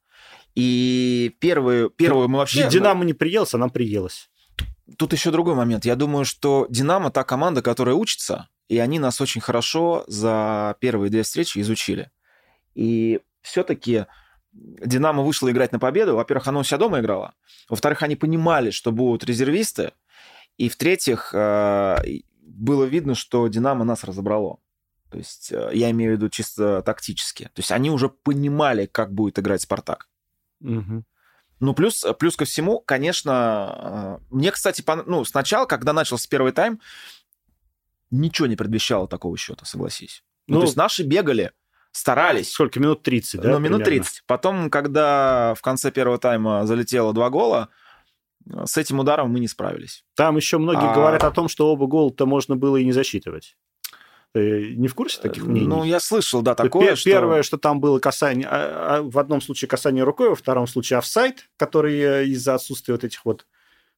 и 0.56 1.36
первую, 1.38 1.90
первую 1.90 2.28
мы 2.28 2.38
вообще... 2.38 2.68
«Динамо» 2.68 3.04
не 3.04 3.14
приелось, 3.14 3.54
а 3.54 3.58
нам 3.58 3.70
приелось. 3.70 4.28
Тут 4.98 5.12
еще 5.12 5.30
другой 5.30 5.54
момент. 5.54 5.84
Я 5.84 5.94
думаю, 5.94 6.24
что 6.24 6.66
«Динамо» 6.68 7.12
та 7.12 7.22
команда, 7.22 7.62
которая 7.62 7.94
учится, 7.94 8.48
и 8.66 8.78
они 8.78 8.98
нас 8.98 9.20
очень 9.20 9.40
хорошо 9.40 10.02
за 10.08 10.76
первые 10.80 11.10
две 11.10 11.22
встречи 11.22 11.60
изучили. 11.60 12.10
И 12.74 13.20
все-таки 13.42 14.06
Динамо 14.52 15.22
вышло 15.22 15.50
играть 15.50 15.72
на 15.72 15.78
победу. 15.78 16.16
Во-первых, 16.16 16.48
оно 16.48 16.60
у 16.60 16.64
себя 16.64 16.78
дома 16.78 17.00
играло. 17.00 17.34
Во-вторых, 17.68 18.02
они 18.02 18.16
понимали, 18.16 18.70
что 18.70 18.92
будут 18.92 19.24
резервисты. 19.24 19.92
И 20.56 20.68
в-третьих, 20.68 21.32
э, 21.34 21.96
было 22.40 22.84
видно, 22.84 23.14
что 23.14 23.46
Динамо 23.48 23.84
нас 23.84 24.04
разобрало. 24.04 24.58
То 25.10 25.18
есть 25.18 25.52
э, 25.52 25.70
я 25.72 25.90
имею 25.90 26.12
в 26.12 26.16
виду 26.16 26.28
чисто 26.28 26.82
тактически. 26.82 27.44
То 27.44 27.60
есть 27.60 27.72
они 27.72 27.90
уже 27.90 28.08
понимали, 28.08 28.86
как 28.86 29.12
будет 29.12 29.38
играть 29.38 29.62
Спартак. 29.62 30.08
Угу. 30.60 31.04
Ну, 31.60 31.74
плюс, 31.74 32.04
плюс 32.18 32.36
ко 32.36 32.44
всему, 32.44 32.80
конечно, 32.80 34.20
э, 34.20 34.24
мне, 34.30 34.50
кстати, 34.50 34.84
ну, 35.06 35.24
сначала, 35.24 35.66
когда 35.66 35.92
начался 35.92 36.28
первый 36.28 36.52
тайм, 36.52 36.80
ничего 38.10 38.46
не 38.46 38.56
предвещало 38.56 39.08
такого 39.08 39.36
счета, 39.36 39.64
согласись. 39.64 40.24
Ну, 40.46 40.54
ну, 40.54 40.60
то 40.60 40.66
есть 40.66 40.76
наши 40.76 41.02
бегали, 41.02 41.52
старались. 41.98 42.52
Сколько? 42.52 42.80
Минут 42.80 43.02
30, 43.02 43.40
да? 43.40 43.50
Ну, 43.50 43.58
минут 43.58 43.84
примерно? 43.84 44.04
30. 44.04 44.22
Потом, 44.26 44.70
когда 44.70 45.54
в 45.56 45.62
конце 45.62 45.90
первого 45.90 46.18
тайма 46.18 46.66
залетело 46.66 47.12
два 47.12 47.30
гола, 47.30 47.68
с 48.64 48.76
этим 48.76 49.00
ударом 49.00 49.30
мы 49.30 49.40
не 49.40 49.48
справились. 49.48 50.04
Там 50.14 50.36
еще 50.36 50.58
многие 50.58 50.90
а... 50.90 50.94
говорят 50.94 51.24
о 51.24 51.30
том, 51.30 51.48
что 51.48 51.70
оба 51.70 51.86
гола-то 51.86 52.26
можно 52.26 52.56
было 52.56 52.76
и 52.76 52.84
не 52.84 52.92
засчитывать. 52.92 53.56
Ты 54.32 54.74
не 54.76 54.88
в 54.88 54.94
курсе 54.94 55.20
таких 55.20 55.44
мнений? 55.44 55.66
Ну, 55.66 55.84
я 55.84 56.00
слышал, 56.00 56.42
да, 56.42 56.54
такое, 56.54 56.96
что... 56.96 57.10
Первое, 57.10 57.42
что 57.42 57.56
там 57.56 57.80
было 57.80 57.98
касание... 57.98 58.46
А, 58.48 58.98
а, 58.98 59.02
в 59.02 59.18
одном 59.18 59.40
случае 59.40 59.68
касание 59.68 60.04
рукой, 60.04 60.28
во 60.28 60.34
втором 60.34 60.66
случае 60.66 60.98
офсайд, 60.98 61.48
который 61.56 61.98
э, 61.98 62.26
из-за 62.26 62.54
отсутствия 62.54 62.94
вот 62.94 63.04
этих 63.04 63.24
вот 63.24 63.46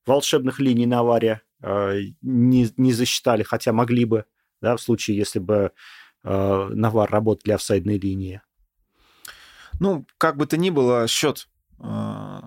волшебных 0.06 0.60
линий 0.60 0.86
на 0.86 1.00
авария 1.00 1.42
э, 1.62 2.00
не, 2.22 2.68
не 2.76 2.92
засчитали, 2.92 3.42
хотя 3.42 3.72
могли 3.72 4.04
бы, 4.04 4.24
да, 4.62 4.76
в 4.76 4.80
случае, 4.80 5.16
если 5.16 5.40
бы 5.40 5.54
э, 5.54 5.70
Навар 6.22 7.10
работали 7.10 7.52
офсайдной 7.52 7.98
линии. 7.98 8.42
Ну, 9.78 10.06
как 10.18 10.36
бы 10.36 10.46
то 10.46 10.56
ни 10.56 10.70
было, 10.70 11.06
счет... 11.08 11.48
Э, 11.78 12.40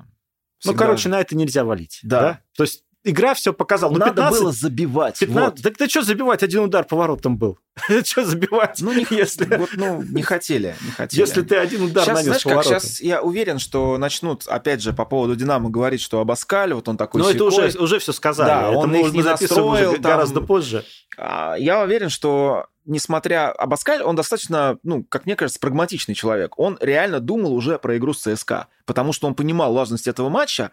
всегда... 0.59 0.71
Ну, 0.71 0.77
короче, 0.77 1.09
на 1.09 1.19
это 1.19 1.35
нельзя 1.35 1.65
валить. 1.65 1.99
Да. 2.03 2.21
да? 2.21 2.41
То 2.55 2.63
есть 2.63 2.85
игра 3.03 3.33
все 3.33 3.53
показала. 3.53 3.91
Ну, 3.91 3.99
Надо 3.99 4.13
15, 4.13 4.41
было 4.41 4.51
забивать. 4.51 5.19
15, 5.19 5.35
вот. 5.35 5.63
Так 5.63 5.77
ты 5.77 5.87
что 5.89 6.01
забивать? 6.01 6.43
Один 6.43 6.61
удар 6.61 6.85
поворотом 6.85 7.37
был. 7.37 7.57
что 8.03 8.25
забивать? 8.25 8.79
Ну, 8.81 8.93
не, 8.93 9.05
если... 9.09 9.45
вот, 9.57 9.69
ну, 9.75 10.01
не 10.01 10.21
хотели, 10.21 10.75
не 10.83 10.91
хотели. 10.91 11.19
Если 11.19 11.41
ты 11.41 11.55
один 11.55 11.83
удар 11.83 12.05
сейчас, 12.05 12.23
знаешь. 12.23 12.43
Как, 12.43 12.63
сейчас 12.63 13.01
я 13.01 13.21
уверен, 13.21 13.59
что 13.59 13.97
начнут, 13.97 14.47
опять 14.47 14.81
же, 14.81 14.93
по 14.93 15.05
поводу 15.05 15.35
Динамо 15.35 15.69
говорить, 15.69 16.01
что 16.01 16.19
Абаскаль, 16.19 16.73
вот 16.73 16.87
он 16.87 16.97
такой 16.97 17.21
Ну, 17.21 17.29
это 17.29 17.45
уже, 17.45 17.77
уже 17.79 17.99
все 17.99 18.13
сказали. 18.13 18.47
Да, 18.47 18.69
это 18.69 18.77
он 18.77 18.89
мы, 18.89 19.01
их 19.01 19.13
не 19.13 19.23
настроил. 19.23 19.91
Уже 19.91 20.01
там... 20.01 20.11
гораздо 20.11 20.41
позже. 20.41 20.85
А, 21.17 21.55
я 21.55 21.81
уверен, 21.81 22.09
что 22.09 22.67
несмотря... 22.85 23.51
Абаскаль, 23.51 24.01
он 24.01 24.15
достаточно, 24.15 24.77
ну, 24.83 25.03
как 25.03 25.25
мне 25.25 25.35
кажется, 25.35 25.59
прагматичный 25.59 26.15
человек. 26.15 26.57
Он 26.57 26.77
реально 26.81 27.19
думал 27.19 27.53
уже 27.53 27.77
про 27.79 27.97
игру 27.97 28.13
с 28.13 28.21
ЦСКА, 28.21 28.67
потому 28.85 29.13
что 29.13 29.27
он 29.27 29.35
понимал 29.35 29.73
важность 29.73 30.07
этого 30.07 30.29
матча. 30.29 30.71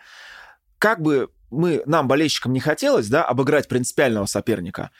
Как 0.80 1.02
бы 1.02 1.28
мы, 1.50 1.82
нам, 1.84 2.08
болельщикам, 2.08 2.54
не 2.54 2.60
хотелось, 2.60 3.08
да, 3.08 3.22
обыграть 3.22 3.68
принципиального 3.68 4.24
соперника, 4.24 4.90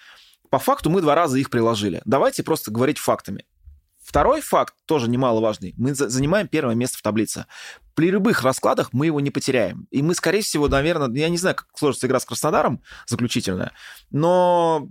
по 0.51 0.59
факту 0.59 0.91
мы 0.91 1.01
два 1.01 1.15
раза 1.15 1.39
их 1.39 1.49
приложили. 1.49 2.03
Давайте 2.05 2.43
просто 2.43 2.71
говорить 2.71 2.99
фактами. 2.99 3.47
Второй 3.99 4.43
факт, 4.43 4.75
тоже 4.85 5.09
немаловажный. 5.09 5.73
Мы 5.79 5.95
занимаем 5.95 6.49
первое 6.49 6.75
место 6.75 6.99
в 6.99 7.03
таблице. 7.03 7.47
При 7.95 8.11
любых 8.11 8.43
раскладах 8.43 8.93
мы 8.93 9.07
его 9.07 9.21
не 9.21 9.31
потеряем. 9.31 9.87
И 9.91 10.03
мы, 10.03 10.15
скорее 10.15 10.43
всего, 10.43 10.69
наверное, 10.69 11.09
я 11.19 11.31
не 11.31 11.39
знаю, 11.39 11.57
как 11.57 11.69
сложится 11.75 12.07
игра 12.07 12.21
с 12.21 12.27
Краснодаром 12.27 12.83
заключительная, 13.07 13.73
но 14.11 14.87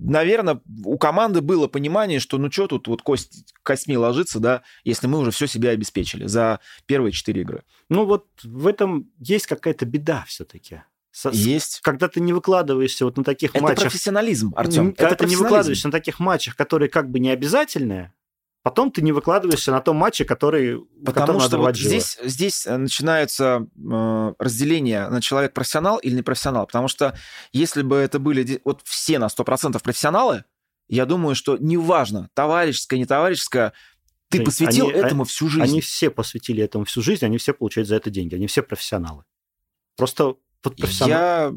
наверное, 0.00 0.60
у 0.84 0.98
команды 0.98 1.40
было 1.40 1.68
понимание, 1.68 2.20
что 2.20 2.38
ну 2.38 2.50
что 2.50 2.66
тут 2.66 2.88
вот 2.88 3.02
кость, 3.02 3.52
костьми 3.62 3.96
ложится, 3.96 4.40
да, 4.40 4.62
если 4.84 5.06
мы 5.06 5.18
уже 5.18 5.30
все 5.30 5.46
себе 5.46 5.70
обеспечили 5.70 6.26
за 6.26 6.60
первые 6.86 7.12
четыре 7.12 7.42
игры. 7.42 7.64
Ну 7.88 8.06
вот 8.06 8.26
в 8.42 8.66
этом 8.66 9.10
есть 9.18 9.46
какая-то 9.46 9.86
беда 9.86 10.24
все-таки. 10.26 10.82
Есть. 11.32 11.80
Когда 11.82 12.08
ты 12.08 12.20
не 12.20 12.32
выкладываешься 12.32 13.04
вот 13.04 13.16
на 13.16 13.24
таких 13.24 13.50
это 13.50 13.62
матчах... 13.62 13.78
Это 13.78 13.90
профессионализм, 13.90 14.52
Артем. 14.56 14.92
Когда 14.92 15.14
это 15.14 15.24
ты 15.24 15.30
не 15.30 15.36
выкладываешься 15.36 15.88
на 15.88 15.92
таких 15.92 16.20
матчах, 16.20 16.56
которые 16.56 16.88
как 16.88 17.10
бы 17.10 17.18
не 17.18 17.30
обязательные, 17.30 18.12
Потом 18.62 18.90
ты 18.90 19.00
не 19.00 19.12
выкладываешься 19.12 19.70
на 19.70 19.80
том 19.80 19.96
матче, 19.96 20.24
который 20.26 20.80
Потому 21.04 21.40
что 21.40 21.56
вот 21.58 21.76
здесь, 21.76 22.18
здесь 22.22 22.66
э, 22.66 22.76
начинается 22.76 23.66
э, 23.74 24.34
разделение 24.38 25.08
на 25.08 25.22
человек-профессионал 25.22 25.96
или 25.98 26.16
непрофессионал. 26.16 26.66
Потому 26.66 26.88
что 26.88 27.16
если 27.52 27.82
бы 27.82 27.96
это 27.96 28.18
были 28.18 28.60
вот 28.64 28.82
все 28.84 29.18
на 29.18 29.28
100% 29.28 29.82
профессионалы, 29.82 30.44
я 30.88 31.06
думаю, 31.06 31.34
что 31.34 31.56
неважно, 31.56 32.28
товарищеское, 32.34 32.98
не 32.98 33.06
товарищеское, 33.06 33.72
ты 34.28 34.38
Жень, 34.38 34.44
посвятил 34.44 34.88
они, 34.88 34.98
этому 34.98 35.24
всю 35.24 35.48
жизнь. 35.48 35.64
Они 35.64 35.80
все 35.80 36.10
посвятили 36.10 36.62
этому 36.62 36.84
всю 36.84 37.00
жизнь, 37.00 37.24
они 37.24 37.38
все 37.38 37.54
получают 37.54 37.88
за 37.88 37.96
это 37.96 38.10
деньги, 38.10 38.34
они 38.34 38.46
все 38.46 38.62
профессионалы. 38.62 39.24
Просто 39.96 40.36
вот 40.64 40.76
профессионал... 40.76 41.18
Я, 41.18 41.54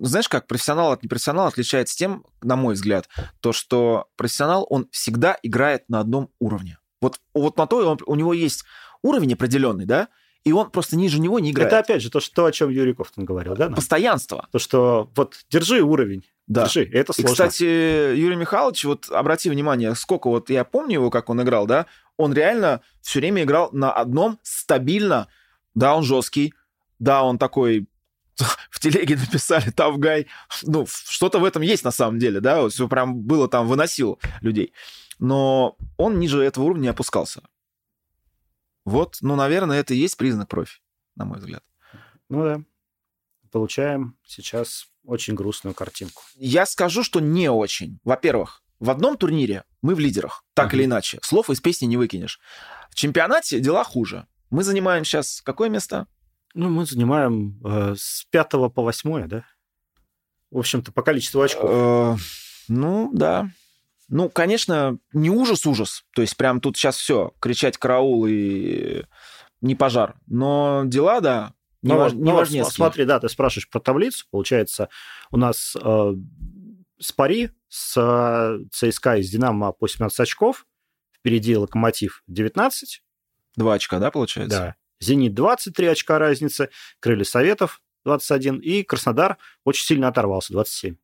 знаешь, 0.00 0.28
как 0.28 0.46
профессионал 0.46 0.92
от 0.92 1.02
непрофессионала 1.02 1.48
отличается 1.48 1.96
тем, 1.96 2.24
на 2.42 2.56
мой 2.56 2.74
взгляд, 2.74 3.08
то, 3.40 3.52
что 3.52 4.06
профессионал, 4.16 4.66
он 4.68 4.88
всегда 4.90 5.38
играет 5.42 5.88
на 5.88 6.00
одном 6.00 6.30
уровне. 6.38 6.78
Вот, 7.00 7.20
вот 7.32 7.56
на 7.56 7.66
то 7.66 7.76
он, 7.86 7.98
у 8.06 8.14
него 8.14 8.32
есть 8.32 8.64
уровень 9.02 9.34
определенный, 9.34 9.84
да, 9.84 10.08
и 10.44 10.52
он 10.52 10.70
просто 10.70 10.96
ниже 10.96 11.20
него 11.20 11.38
не 11.38 11.50
играет. 11.50 11.68
Это 11.68 11.78
опять 11.78 12.02
же 12.02 12.10
то, 12.10 12.20
что, 12.20 12.44
о 12.44 12.52
чем 12.52 12.68
Юрий 12.68 12.92
Кофтон 12.92 13.24
говорил, 13.24 13.56
да? 13.56 13.70
Постоянство. 13.70 14.46
То, 14.52 14.58
что 14.58 15.10
вот 15.16 15.36
держи 15.50 15.80
уровень, 15.82 16.24
да. 16.46 16.64
держи, 16.64 16.84
это 16.92 17.14
сложно. 17.14 17.30
И, 17.30 17.32
кстати, 17.32 17.64
Юрий 18.14 18.36
Михайлович, 18.36 18.84
вот 18.84 19.10
обрати 19.10 19.48
внимание, 19.48 19.94
сколько 19.94 20.28
вот 20.28 20.50
я 20.50 20.64
помню 20.64 20.94
его, 20.94 21.10
как 21.10 21.30
он 21.30 21.42
играл, 21.42 21.66
да, 21.66 21.86
он 22.18 22.34
реально 22.34 22.82
все 23.00 23.20
время 23.20 23.42
играл 23.42 23.70
на 23.72 23.90
одном 23.90 24.38
стабильно, 24.42 25.28
да, 25.74 25.96
он 25.96 26.02
жесткий, 26.02 26.52
да, 26.98 27.22
он 27.22 27.38
такой 27.38 27.88
в 28.70 28.80
телеге 28.80 29.16
написали 29.16 29.70
Тавгай. 29.70 30.26
Ну, 30.62 30.86
что-то 30.86 31.38
в 31.38 31.44
этом 31.44 31.62
есть 31.62 31.84
на 31.84 31.90
самом 31.90 32.18
деле, 32.18 32.40
да, 32.40 32.62
вот 32.62 32.72
все 32.72 32.88
прям 32.88 33.22
было 33.22 33.48
там, 33.48 33.66
выносил 33.66 34.18
людей. 34.40 34.72
Но 35.18 35.76
он 35.96 36.18
ниже 36.18 36.42
этого 36.42 36.64
уровня 36.64 36.82
не 36.82 36.88
опускался. 36.88 37.42
Вот, 38.84 39.18
ну, 39.20 39.36
наверное, 39.36 39.80
это 39.80 39.94
и 39.94 39.98
есть 39.98 40.16
признак 40.16 40.48
профи, 40.48 40.80
на 41.14 41.24
мой 41.24 41.38
взгляд. 41.38 41.62
Ну 42.28 42.42
да. 42.42 42.60
Получаем 43.50 44.18
сейчас 44.26 44.88
очень 45.04 45.34
грустную 45.34 45.74
картинку. 45.74 46.22
Я 46.34 46.66
скажу, 46.66 47.04
что 47.04 47.20
не 47.20 47.48
очень. 47.50 48.00
Во-первых, 48.02 48.62
в 48.80 48.90
одном 48.90 49.16
турнире 49.16 49.64
мы 49.80 49.94
в 49.94 50.00
лидерах, 50.00 50.44
так 50.54 50.72
uh-huh. 50.72 50.76
или 50.76 50.84
иначе. 50.84 51.18
Слов 51.22 51.50
из 51.50 51.60
песни 51.60 51.86
не 51.86 51.96
выкинешь. 51.96 52.40
В 52.90 52.94
чемпионате 52.94 53.60
дела 53.60 53.84
хуже. 53.84 54.26
Мы 54.50 54.64
занимаем 54.64 55.04
сейчас 55.04 55.40
какое 55.42 55.68
место? 55.68 56.06
Ну, 56.54 56.70
мы 56.70 56.86
занимаем 56.86 57.60
э, 57.64 57.94
с 57.98 58.26
пятого 58.30 58.68
по 58.68 58.82
восьмое, 58.82 59.26
да? 59.26 59.44
В 60.50 60.58
общем-то, 60.58 60.92
по 60.92 61.02
количеству 61.02 61.42
очков. 61.42 61.70
Э, 61.70 62.16
ну, 62.68 63.10
да. 63.12 63.50
Ну, 64.08 64.28
конечно, 64.28 64.98
не 65.12 65.30
ужас-ужас. 65.30 66.04
То 66.14 66.22
есть 66.22 66.36
прям 66.36 66.60
тут 66.60 66.76
сейчас 66.76 66.96
все, 66.96 67.32
кричать 67.40 67.76
караул 67.76 68.26
и 68.26 69.04
не 69.60 69.74
пожар. 69.74 70.16
Но 70.26 70.82
дела, 70.86 71.20
да, 71.20 71.54
не, 71.84 71.92
ну, 71.92 71.98
важ, 71.98 72.12
не 72.14 72.22
ну, 72.22 72.34
важнее. 72.34 72.64
Смотри, 72.64 73.04
да, 73.04 73.20
ты 73.20 73.28
спрашиваешь 73.28 73.68
про 73.68 73.78
таблицу. 73.78 74.24
Получается, 74.30 74.88
у 75.30 75.36
нас 75.36 75.76
э, 75.76 76.14
с 76.98 77.12
пари 77.12 77.50
с 77.68 77.94
э, 77.96 78.64
ЦСКА 78.70 79.16
и 79.16 79.22
с 79.22 79.30
Динамо 79.30 79.72
по 79.72 79.86
17 79.86 80.18
очков. 80.20 80.66
Впереди 81.12 81.56
Локомотив 81.56 82.22
19. 82.26 83.02
Два 83.56 83.74
очка, 83.74 83.98
да, 83.98 84.10
получается? 84.10 84.58
Да. 84.58 84.74
Зенит 85.00 85.34
23 85.34 85.86
очка 85.86 86.18
разницы, 86.18 86.70
Крылья 87.00 87.24
Советов 87.24 87.80
21 88.04 88.58
и 88.58 88.82
Краснодар 88.82 89.38
очень 89.64 89.84
сильно 89.84 90.08
оторвался, 90.08 90.52
27. 90.52 90.96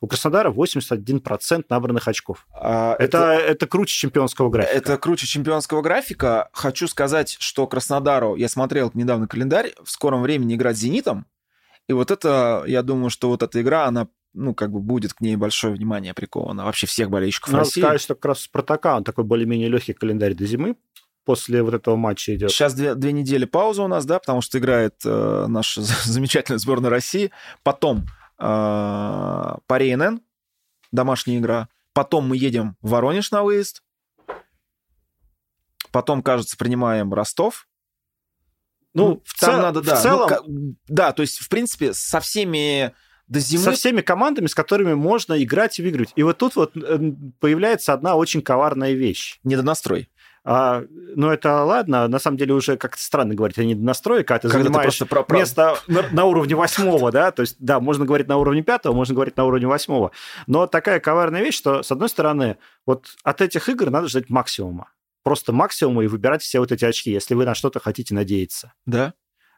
У 0.00 0.08
Краснодара 0.08 0.52
81% 0.52 1.64
набранных 1.68 2.06
очков. 2.06 2.46
А, 2.52 2.94
это, 2.98 3.32
это, 3.32 3.52
это 3.52 3.66
круче 3.66 3.96
чемпионского 3.96 4.50
графика. 4.50 4.76
Это 4.76 4.98
круче 4.98 5.26
чемпионского 5.26 5.80
графика. 5.80 6.50
Хочу 6.52 6.86
сказать, 6.86 7.36
что 7.40 7.66
Краснодару, 7.66 8.36
я 8.36 8.48
смотрел 8.48 8.90
недавно 8.94 9.26
календарь, 9.26 9.72
в 9.82 9.90
скором 9.90 10.22
времени 10.22 10.54
играть 10.54 10.76
с 10.76 10.80
«Зенитом». 10.80 11.26
И 11.88 11.92
вот 11.92 12.10
это, 12.10 12.64
я 12.66 12.82
думаю, 12.82 13.10
что 13.10 13.28
вот 13.28 13.42
эта 13.42 13.60
игра, 13.62 13.86
она 13.86 14.08
ну, 14.34 14.54
как 14.54 14.70
бы 14.70 14.80
будет 14.80 15.14
к 15.14 15.22
ней 15.22 15.36
большое 15.36 15.74
внимание 15.74 16.12
приковано. 16.12 16.66
Вообще 16.66 16.86
всех 16.86 17.08
болельщиков 17.08 17.52
Надо 17.52 17.64
России. 17.64 17.80
сказать, 17.80 18.00
что 18.02 18.14
как 18.14 18.26
раз 18.26 18.40
Спартака, 18.42 18.98
он 18.98 19.04
такой 19.04 19.24
более-менее 19.24 19.70
легкий 19.70 19.94
календарь 19.94 20.34
до 20.34 20.44
зимы 20.44 20.76
после 21.26 21.62
вот 21.62 21.74
этого 21.74 21.96
матча 21.96 22.34
идет. 22.34 22.50
Сейчас 22.50 22.72
две, 22.72 22.94
две 22.94 23.12
недели 23.12 23.44
пауза 23.44 23.82
у 23.82 23.88
нас, 23.88 24.06
да, 24.06 24.20
потому 24.20 24.40
что 24.40 24.58
играет 24.58 24.94
э, 25.04 25.46
наша 25.48 25.82
замечательная 26.04 26.58
сборная 26.58 26.88
России. 26.88 27.32
Потом 27.62 28.06
э, 28.38 29.54
Пари 29.66 29.94
НН, 29.94 30.22
домашняя 30.92 31.38
игра. 31.38 31.68
Потом 31.92 32.28
мы 32.28 32.36
едем 32.36 32.76
в 32.80 32.90
Воронеж 32.90 33.32
на 33.32 33.42
выезд. 33.42 33.82
Потом, 35.90 36.22
кажется, 36.22 36.56
принимаем 36.56 37.12
Ростов. 37.12 37.66
Ну, 38.94 39.08
ну 39.08 39.22
в, 39.24 39.34
цел... 39.34 39.60
надо, 39.60 39.82
да. 39.82 39.96
В 39.96 40.02
целом... 40.02 40.30
Ну, 40.46 40.76
да, 40.86 41.12
то 41.12 41.22
есть, 41.22 41.38
в 41.38 41.48
принципе, 41.48 41.92
со 41.92 42.20
всеми 42.20 42.94
до 43.26 43.40
зимы... 43.40 43.64
Со 43.64 43.72
всеми 43.72 44.00
командами, 44.00 44.46
с 44.46 44.54
которыми 44.54 44.94
можно 44.94 45.42
играть 45.42 45.78
и 45.78 45.82
выиграть. 45.82 46.12
И 46.14 46.22
вот 46.22 46.38
тут 46.38 46.54
вот 46.54 46.76
э, 46.76 46.98
появляется 47.40 47.92
одна 47.92 48.14
очень 48.14 48.42
коварная 48.42 48.92
вещь. 48.92 49.40
Недонастрой. 49.42 50.08
А, 50.48 50.84
ну, 51.16 51.28
это 51.30 51.64
ладно, 51.64 52.06
на 52.06 52.20
самом 52.20 52.36
деле 52.36 52.54
уже 52.54 52.76
как-то 52.76 53.02
странно 53.02 53.34
говорить 53.34 53.58
о 53.58 53.64
недонастрое, 53.64 54.22
когда 54.22 54.42
ты 54.42 54.48
когда 54.48 54.62
занимаешь 54.62 54.96
ты 54.96 55.04
про, 55.04 55.24
про... 55.24 55.38
место 55.38 55.76
на, 55.88 56.08
на 56.12 56.24
уровне 56.24 56.54
восьмого, 56.54 57.10
да, 57.10 57.32
то 57.32 57.42
есть, 57.42 57.56
да, 57.58 57.80
можно 57.80 58.04
говорить 58.04 58.28
на 58.28 58.36
уровне 58.36 58.62
пятого, 58.62 58.94
можно 58.94 59.12
говорить 59.12 59.36
на 59.36 59.44
уровне 59.44 59.66
восьмого, 59.66 60.12
но 60.46 60.68
такая 60.68 61.00
коварная 61.00 61.42
вещь, 61.42 61.56
что, 61.56 61.82
с 61.82 61.90
одной 61.90 62.08
стороны, 62.08 62.58
вот 62.86 63.08
от 63.24 63.40
этих 63.40 63.68
игр 63.68 63.90
надо 63.90 64.06
ждать 64.06 64.30
максимума, 64.30 64.92
просто 65.24 65.52
максимума 65.52 66.04
и 66.04 66.06
выбирать 66.06 66.42
все 66.42 66.60
вот 66.60 66.70
эти 66.70 66.84
очки, 66.84 67.10
если 67.10 67.34
вы 67.34 67.44
на 67.44 67.56
что-то 67.56 67.80
хотите 67.80 68.14
надеяться. 68.14 68.72
Да. 68.86 69.14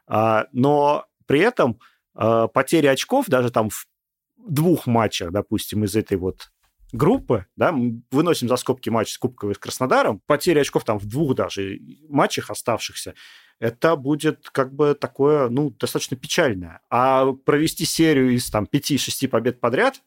А, 0.07 0.47
но 0.53 1.05
при 1.27 1.41
этом 1.41 1.79
а, 2.15 2.47
потери 2.47 2.87
очков 2.87 3.27
даже 3.27 3.51
там 3.51 3.69
в 3.69 3.85
двух 4.39 4.87
матчах, 4.87 5.29
допустим, 5.29 5.83
из 5.83 5.95
этой 5.95 6.17
вот 6.17 6.49
группы, 6.91 7.45
да, 7.55 7.71
мы 7.71 8.01
выносим 8.11 8.47
за 8.47 8.55
скобки 8.55 8.89
матч 8.89 9.13
с 9.13 9.17
Кубковой 9.17 9.55
с 9.55 9.57
Краснодаром, 9.57 10.21
потери 10.25 10.59
очков 10.59 10.83
там 10.83 10.99
в 10.99 11.05
двух 11.05 11.35
даже 11.35 11.79
матчах 12.07 12.49
оставшихся, 12.49 13.13
это 13.59 13.95
будет 13.95 14.49
как 14.49 14.73
бы 14.73 14.95
такое, 14.95 15.49
ну, 15.49 15.69
достаточно 15.71 16.15
печальное. 16.15 16.81
А 16.89 17.31
провести 17.33 17.85
серию 17.85 18.33
из 18.33 18.49
там 18.49 18.67
5-6 18.71 19.27
побед 19.27 19.59
подряд, 19.59 20.01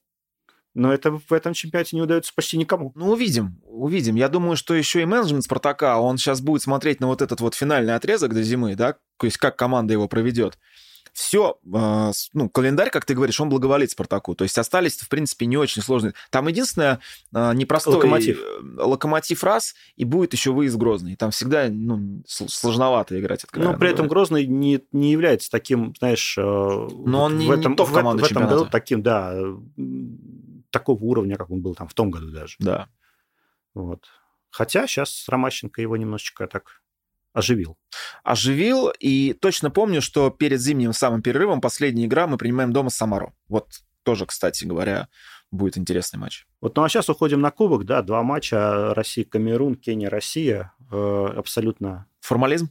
но 0.75 0.93
это 0.93 1.11
в 1.13 1.33
этом 1.33 1.53
чемпионате 1.53 1.97
не 1.97 2.03
удается 2.03 2.33
почти 2.35 2.57
никому. 2.57 2.93
Ну, 2.95 3.11
увидим, 3.11 3.61
увидим. 3.65 4.15
Я 4.15 4.29
думаю, 4.29 4.57
что 4.57 4.75
еще 4.75 5.03
и 5.03 5.05
менеджмент 5.05 5.45
Спартака, 5.45 5.99
он 5.99 6.17
сейчас 6.17 6.41
будет 6.41 6.63
смотреть 6.63 7.01
на 7.01 7.09
вот 7.09 7.21
этот 7.21 7.41
вот 7.41 7.55
финальный 7.55 7.95
отрезок 7.95 8.33
до 8.33 8.43
зимы, 8.43 8.75
да, 8.75 8.95
то 9.19 9.27
есть 9.27 9.37
как 9.37 9.57
команда 9.57 9.93
его 9.93 10.09
проведет 10.09 10.59
все, 11.13 11.59
а, 11.75 12.11
ну, 12.33 12.49
календарь, 12.49 12.91
как 12.91 13.05
ты 13.05 13.15
говоришь, 13.15 13.41
он 13.41 13.51
благоволит 13.51 13.91
Спартаку. 13.91 14.35
То 14.35 14.45
есть 14.45 14.57
остались, 14.57 14.97
в 14.97 15.09
принципе, 15.09 15.47
не 15.47 15.57
очень 15.57 15.83
сложные. 15.83 16.15
Там 16.31 16.49
единственное, 16.49 17.01
а, 17.35 17.53
непростой 17.53 17.97
локомотив. 17.97 18.41
Э, 18.41 18.83
локомотив 18.83 19.45
раз, 19.45 19.75
и 19.97 20.05
будет 20.05 20.33
еще 20.33 20.53
выезд 20.53 20.77
Грозный. 20.77 21.17
Там 21.17 21.31
всегда 21.31 21.69
ну, 21.69 22.23
сложновато 22.27 23.21
играть. 23.21 23.45
Но 23.53 23.77
при 23.77 23.91
этом 23.91 24.09
Грозный 24.09 24.47
не, 24.47 24.83
не 24.93 25.13
является 25.13 25.51
таким, 25.51 25.95
знаешь, 25.99 26.37
э, 26.39 26.43
Но 26.43 27.25
он 27.25 27.39
не, 27.39 27.47
в 27.47 27.51
этом, 27.51 27.73
не 27.73 27.77
топ 27.77 27.89
в, 27.89 27.93
в 27.93 28.25
этом 28.25 28.49
году 28.49 28.67
таким, 28.67 29.03
да, 29.03 29.37
такого 30.71 31.03
уровня, 31.05 31.37
как 31.37 31.51
он 31.51 31.61
был 31.61 31.75
там 31.75 31.89
в 31.89 31.95
том 31.95 32.11
году 32.11 32.31
даже. 32.31 32.57
Да. 32.59 32.89
Вот. 33.75 34.07
Хотя 34.51 34.87
сейчас 34.87 35.27
Ромащенко 35.29 35.81
его 35.81 35.97
немножечко 35.97 36.47
так 36.47 36.82
оживил. 37.33 37.77
Оживил, 38.25 38.93
и 38.99 39.33
точно 39.33 39.71
помню, 39.71 40.03
что 40.03 40.31
перед 40.31 40.61
зимним 40.61 40.93
самым 40.93 41.23
перерывом 41.23 41.61
последняя 41.61 42.07
игра 42.07 42.27
мы 42.27 42.39
принимаем 42.39 42.73
дома 42.73 42.91
Самару. 42.91 43.35
Вот 43.49 43.69
тоже, 44.03 44.27
кстати 44.27 44.65
говоря, 44.65 45.09
будет 45.51 45.79
интересный 45.79 46.19
матч. 46.19 46.47
Вот, 46.61 46.77
ну 46.77 46.83
а 46.83 46.89
сейчас 46.89 47.09
уходим 47.09 47.41
на 47.41 47.51
кубок, 47.51 47.85
да, 47.85 48.03
два 48.03 48.23
матча 48.23 48.95
Россия-Камерун, 48.95 49.77
Кения-Россия, 49.77 50.73
э, 50.91 51.35
абсолютно... 51.37 52.07
Формализм? 52.21 52.71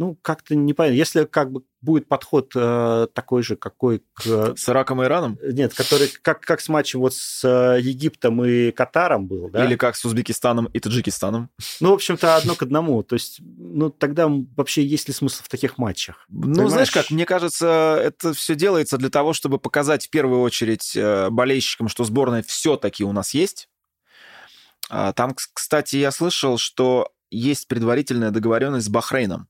Ну, 0.00 0.16
как-то 0.22 0.56
непонятно. 0.56 0.96
Если 0.96 1.26
как 1.26 1.52
бы 1.52 1.62
будет 1.82 2.08
подход 2.08 2.52
э, 2.56 3.06
такой 3.12 3.42
же, 3.42 3.56
какой 3.56 4.02
к... 4.14 4.56
С 4.56 4.66
Ираком 4.66 5.02
и 5.02 5.04
Ираном? 5.04 5.38
Нет, 5.42 5.74
который 5.74 6.08
как, 6.22 6.40
как 6.40 6.62
с 6.62 6.70
матчем 6.70 7.00
вот 7.00 7.12
с 7.12 7.44
э, 7.44 7.82
Египтом 7.82 8.42
и 8.42 8.70
Катаром 8.70 9.26
был, 9.26 9.50
да? 9.50 9.62
Или 9.62 9.76
как 9.76 9.96
с 9.96 10.04
Узбекистаном 10.06 10.70
и 10.72 10.80
Таджикистаном? 10.80 11.50
Ну, 11.80 11.90
в 11.90 11.92
общем-то, 11.92 12.34
одно 12.36 12.54
к 12.54 12.62
одному. 12.62 13.02
То 13.02 13.12
есть, 13.12 13.40
ну, 13.42 13.90
тогда 13.90 14.26
вообще 14.56 14.82
есть 14.82 15.06
ли 15.08 15.12
смысл 15.12 15.42
в 15.44 15.50
таких 15.50 15.76
матчах? 15.76 16.24
Ну, 16.30 16.44
Понимаешь? 16.44 16.70
знаешь 16.70 16.90
как, 16.92 17.10
мне 17.10 17.26
кажется, 17.26 18.00
это 18.02 18.32
все 18.32 18.54
делается 18.54 18.96
для 18.96 19.10
того, 19.10 19.34
чтобы 19.34 19.58
показать 19.58 20.06
в 20.06 20.08
первую 20.08 20.40
очередь 20.40 20.96
э, 20.96 21.28
болельщикам, 21.28 21.88
что 21.88 22.04
сборная 22.04 22.42
все-таки 22.42 23.04
у 23.04 23.12
нас 23.12 23.34
есть. 23.34 23.68
А, 24.88 25.12
там, 25.12 25.36
кстати, 25.52 25.96
я 25.96 26.10
слышал, 26.10 26.56
что 26.56 27.12
есть 27.30 27.68
предварительная 27.68 28.30
договоренность 28.30 28.86
с 28.86 28.88
Бахрейном 28.88 29.49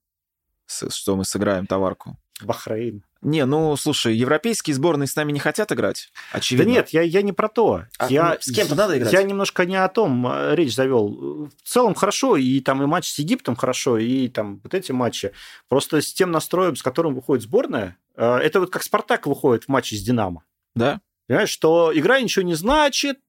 что 0.71 1.17
мы 1.17 1.25
сыграем 1.25 1.67
товарку. 1.67 2.17
Бахрейн. 2.43 3.05
Не, 3.23 3.45
ну, 3.45 3.77
слушай, 3.77 4.17
европейские 4.17 4.75
сборные 4.75 5.07
с 5.07 5.15
нами 5.15 5.33
не 5.33 5.41
хотят 5.41 5.71
играть, 5.73 6.11
очевидно. 6.33 6.65
Да 6.65 6.71
нет, 6.71 6.89
я, 6.91 7.03
я 7.03 7.21
не 7.21 7.33
про 7.33 7.49
то. 7.49 7.85
А, 7.99 8.09
я, 8.09 8.31
ну, 8.31 8.37
с 8.41 8.51
кем-то 8.51 8.75
надо 8.75 8.97
играть? 8.97 9.13
Я 9.13 9.23
немножко 9.23 9.67
не 9.67 9.77
о 9.77 9.89
том 9.89 10.27
э, 10.27 10.55
речь 10.55 10.75
завел. 10.75 11.51
В 11.63 11.69
целом 11.69 11.95
хорошо, 11.95 12.37
и 12.37 12.61
там 12.61 12.83
и 12.83 12.87
матч 12.87 13.11
с 13.11 13.19
Египтом 13.19 13.57
хорошо, 13.57 13.99
и 13.99 14.29
там 14.29 14.61
вот 14.63 14.73
эти 14.73 14.93
матчи. 14.93 15.33
Просто 15.69 16.01
с 16.01 16.15
тем 16.15 16.31
настроем, 16.31 16.77
с 16.77 16.83
которым 16.83 17.15
выходит 17.15 17.45
сборная, 17.45 17.99
э, 18.17 18.37
это 18.37 18.61
вот 18.61 18.71
как 18.71 18.83
Спартак 18.83 19.27
выходит 19.27 19.65
в 19.65 19.69
матче 19.69 19.97
с 19.97 20.03
Динамо. 20.03 20.45
Да? 20.75 21.03
Понимаешь, 21.31 21.51
что 21.51 21.93
игра 21.95 22.21
ничего 22.21 22.45
не 22.45 22.55
значит, 22.55 23.21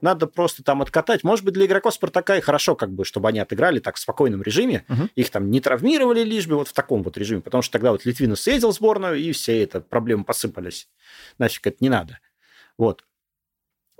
надо 0.00 0.26
просто 0.26 0.64
там 0.64 0.82
откатать. 0.82 1.22
Может 1.22 1.44
быть, 1.44 1.54
для 1.54 1.66
игроков 1.66 1.94
Спартака 1.94 2.36
и 2.36 2.40
хорошо, 2.40 2.74
как 2.74 2.90
бы, 2.90 3.04
чтобы 3.04 3.28
они 3.28 3.38
отыграли 3.38 3.78
так 3.78 3.94
в 3.94 4.00
спокойном 4.00 4.42
режиме, 4.42 4.84
uh-huh. 4.88 5.10
их 5.14 5.30
там 5.30 5.48
не 5.48 5.60
травмировали 5.60 6.24
лишь 6.24 6.48
бы 6.48 6.56
вот 6.56 6.66
в 6.66 6.72
таком 6.72 7.04
вот 7.04 7.16
режиме, 7.16 7.42
потому 7.42 7.62
что 7.62 7.74
тогда 7.74 7.92
вот 7.92 8.04
Литвинов 8.04 8.40
съездил 8.40 8.72
в 8.72 8.74
сборную, 8.74 9.20
и 9.20 9.30
все 9.30 9.62
это 9.62 9.80
проблемы 9.80 10.24
посыпались. 10.24 10.88
Нафиг 11.38 11.64
это 11.68 11.76
не 11.78 11.88
надо. 11.88 12.18
Вот. 12.78 13.04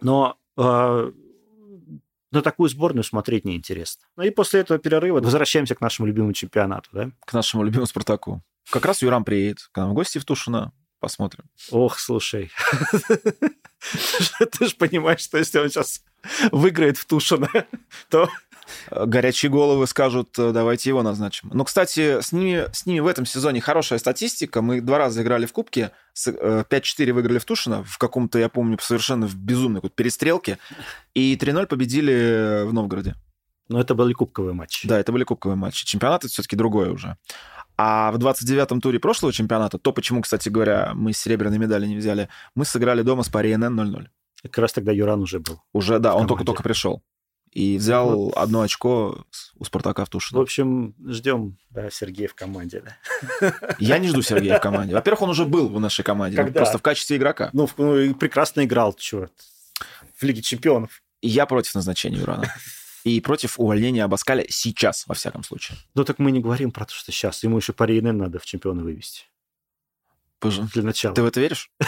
Но 0.00 0.36
э, 0.56 1.12
на 2.32 2.42
такую 2.42 2.68
сборную 2.68 3.04
смотреть 3.04 3.44
неинтересно. 3.44 4.06
Ну 4.16 4.24
и 4.24 4.30
после 4.30 4.58
этого 4.58 4.80
перерыва 4.80 5.20
возвращаемся 5.20 5.76
к 5.76 5.80
нашему 5.80 6.08
любимому 6.08 6.32
чемпионату, 6.32 6.90
да? 6.92 7.10
К 7.24 7.32
нашему 7.32 7.62
любимому 7.62 7.86
Спартаку. 7.86 8.42
Как 8.68 8.84
раз 8.84 9.02
Юрам 9.02 9.24
приедет 9.24 9.68
к 9.70 9.76
нам 9.76 9.90
в 9.90 9.94
гости 9.94 10.18
в 10.18 10.24
Тушино. 10.24 10.72
Посмотрим. 11.00 11.44
Ох, 11.70 11.98
слушай. 11.98 12.50
Ты 14.58 14.66
же 14.66 14.76
понимаешь, 14.76 15.20
что 15.20 15.38
если 15.38 15.58
он 15.58 15.68
сейчас 15.68 16.02
выиграет 16.50 16.96
в 16.96 17.04
Тушино, 17.04 17.48
то 18.08 18.28
Горячие 18.90 19.50
головы 19.50 19.86
скажут, 19.86 20.30
давайте 20.36 20.90
его 20.90 21.02
назначим. 21.02 21.50
Но, 21.52 21.64
кстати, 21.64 22.20
с 22.20 22.32
ними, 22.32 22.66
с 22.72 22.86
ними 22.86 23.00
в 23.00 23.06
этом 23.06 23.26
сезоне 23.26 23.60
хорошая 23.60 23.98
статистика. 23.98 24.62
Мы 24.62 24.80
два 24.80 24.98
раза 24.98 25.22
играли 25.22 25.46
в 25.46 25.52
Кубке, 25.52 25.92
5-4 26.16 27.12
выиграли 27.12 27.38
в 27.38 27.44
Тушино, 27.44 27.84
в 27.84 27.98
каком-то, 27.98 28.38
я 28.38 28.48
помню, 28.48 28.78
совершенно 28.80 29.26
в 29.26 29.36
безумной 29.36 29.78
какой-то 29.80 29.94
перестрелке, 29.94 30.58
и 31.14 31.36
3-0 31.36 31.66
победили 31.66 32.64
в 32.64 32.72
Новгороде. 32.72 33.14
Но 33.68 33.80
это 33.80 33.94
были 33.94 34.12
кубковые 34.12 34.54
матчи. 34.54 34.86
Да, 34.86 34.98
это 34.98 35.10
были 35.10 35.24
кубковые 35.24 35.56
матчи. 35.56 35.84
Чемпионат 35.84 36.24
это 36.24 36.32
все-таки 36.32 36.54
другое 36.54 36.90
уже. 36.90 37.16
А 37.78 38.10
в 38.10 38.16
29-м 38.16 38.80
туре 38.80 38.98
прошлого 38.98 39.32
чемпионата, 39.32 39.78
то, 39.78 39.92
почему, 39.92 40.22
кстати 40.22 40.48
говоря, 40.48 40.92
мы 40.94 41.12
серебряные 41.12 41.58
медали 41.58 41.86
не 41.86 41.96
взяли, 41.96 42.28
мы 42.54 42.64
сыграли 42.64 43.02
дома 43.02 43.22
с 43.22 43.28
Пари 43.28 43.54
НН 43.54 43.78
0-0. 43.78 44.06
Как 44.44 44.58
раз 44.58 44.72
тогда 44.72 44.92
Юран 44.92 45.20
уже 45.20 45.40
был. 45.40 45.60
Уже, 45.72 45.98
да, 45.98 46.14
он 46.14 46.26
только-только 46.26 46.62
пришел. 46.62 47.02
И 47.50 47.78
взял 47.78 48.26
вот. 48.26 48.36
одно 48.36 48.60
очко 48.60 49.24
у 49.54 49.64
Спартака 49.64 50.04
в 50.04 50.10
Тушино. 50.10 50.40
В 50.40 50.42
общем, 50.42 50.94
ждем 51.06 51.56
да, 51.70 51.90
Сергея 51.90 52.28
в 52.28 52.34
команде. 52.34 52.82
Да. 53.40 53.54
Я 53.78 53.98
не 53.98 54.08
жду 54.08 54.20
Сергея 54.20 54.58
в 54.58 54.60
команде. 54.60 54.94
Во-первых, 54.94 55.22
он 55.22 55.30
уже 55.30 55.46
был 55.46 55.68
в 55.70 55.80
нашей 55.80 56.02
команде. 56.02 56.36
Когда? 56.36 56.60
Просто 56.60 56.76
в 56.76 56.82
качестве 56.82 57.16
игрока. 57.16 57.48
Ну, 57.54 57.68
ну 57.78 58.14
прекрасно 58.14 58.64
играл, 58.64 58.92
черт. 58.92 59.32
В 60.16 60.22
Лиге 60.22 60.42
чемпионов. 60.42 61.02
И 61.22 61.28
я 61.28 61.46
против 61.46 61.74
назначения 61.74 62.18
Юрана 62.18 62.52
и 63.06 63.20
против 63.20 63.60
увольнения 63.60 64.02
Абаскаля 64.02 64.44
сейчас, 64.48 65.06
во 65.06 65.14
всяком 65.14 65.44
случае. 65.44 65.78
Ну 65.94 66.02
так 66.02 66.18
мы 66.18 66.32
не 66.32 66.40
говорим 66.40 66.72
про 66.72 66.86
то, 66.86 66.92
что 66.92 67.12
сейчас. 67.12 67.44
Ему 67.44 67.56
еще 67.58 67.72
по 67.72 67.86
РНН 67.86 68.18
надо 68.18 68.40
в 68.40 68.44
чемпионы 68.44 68.82
вывести. 68.82 69.26
Боже. 70.40 70.62
Для 70.74 70.82
начала. 70.82 71.14
Ты 71.14 71.22
в 71.22 71.26
это 71.26 71.40
веришь? 71.40 71.70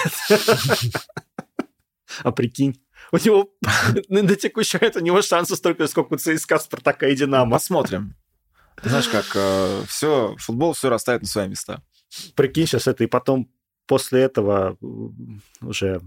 А 2.24 2.32
прикинь, 2.32 2.82
у 3.12 3.18
него 3.18 3.52
на 4.08 4.34
текущий 4.34 4.78
момент 4.78 4.96
у 4.96 5.00
него 5.00 5.20
шансы 5.20 5.54
столько, 5.56 5.86
сколько 5.88 6.14
у 6.14 6.16
ЦСКА, 6.16 6.58
Спартака 6.58 7.06
и 7.06 7.14
Динамо. 7.14 7.52
Посмотрим. 7.52 8.16
Ты 8.82 8.88
знаешь, 8.88 9.08
как 9.08 9.26
э, 9.34 9.82
все, 9.86 10.34
футбол 10.38 10.72
все 10.72 10.88
расставит 10.88 11.22
на 11.22 11.28
свои 11.28 11.48
места. 11.48 11.82
Прикинь 12.34 12.66
сейчас 12.66 12.86
это, 12.86 13.04
и 13.04 13.06
потом 13.06 13.52
после 13.86 14.22
этого 14.22 14.78
уже 15.60 16.00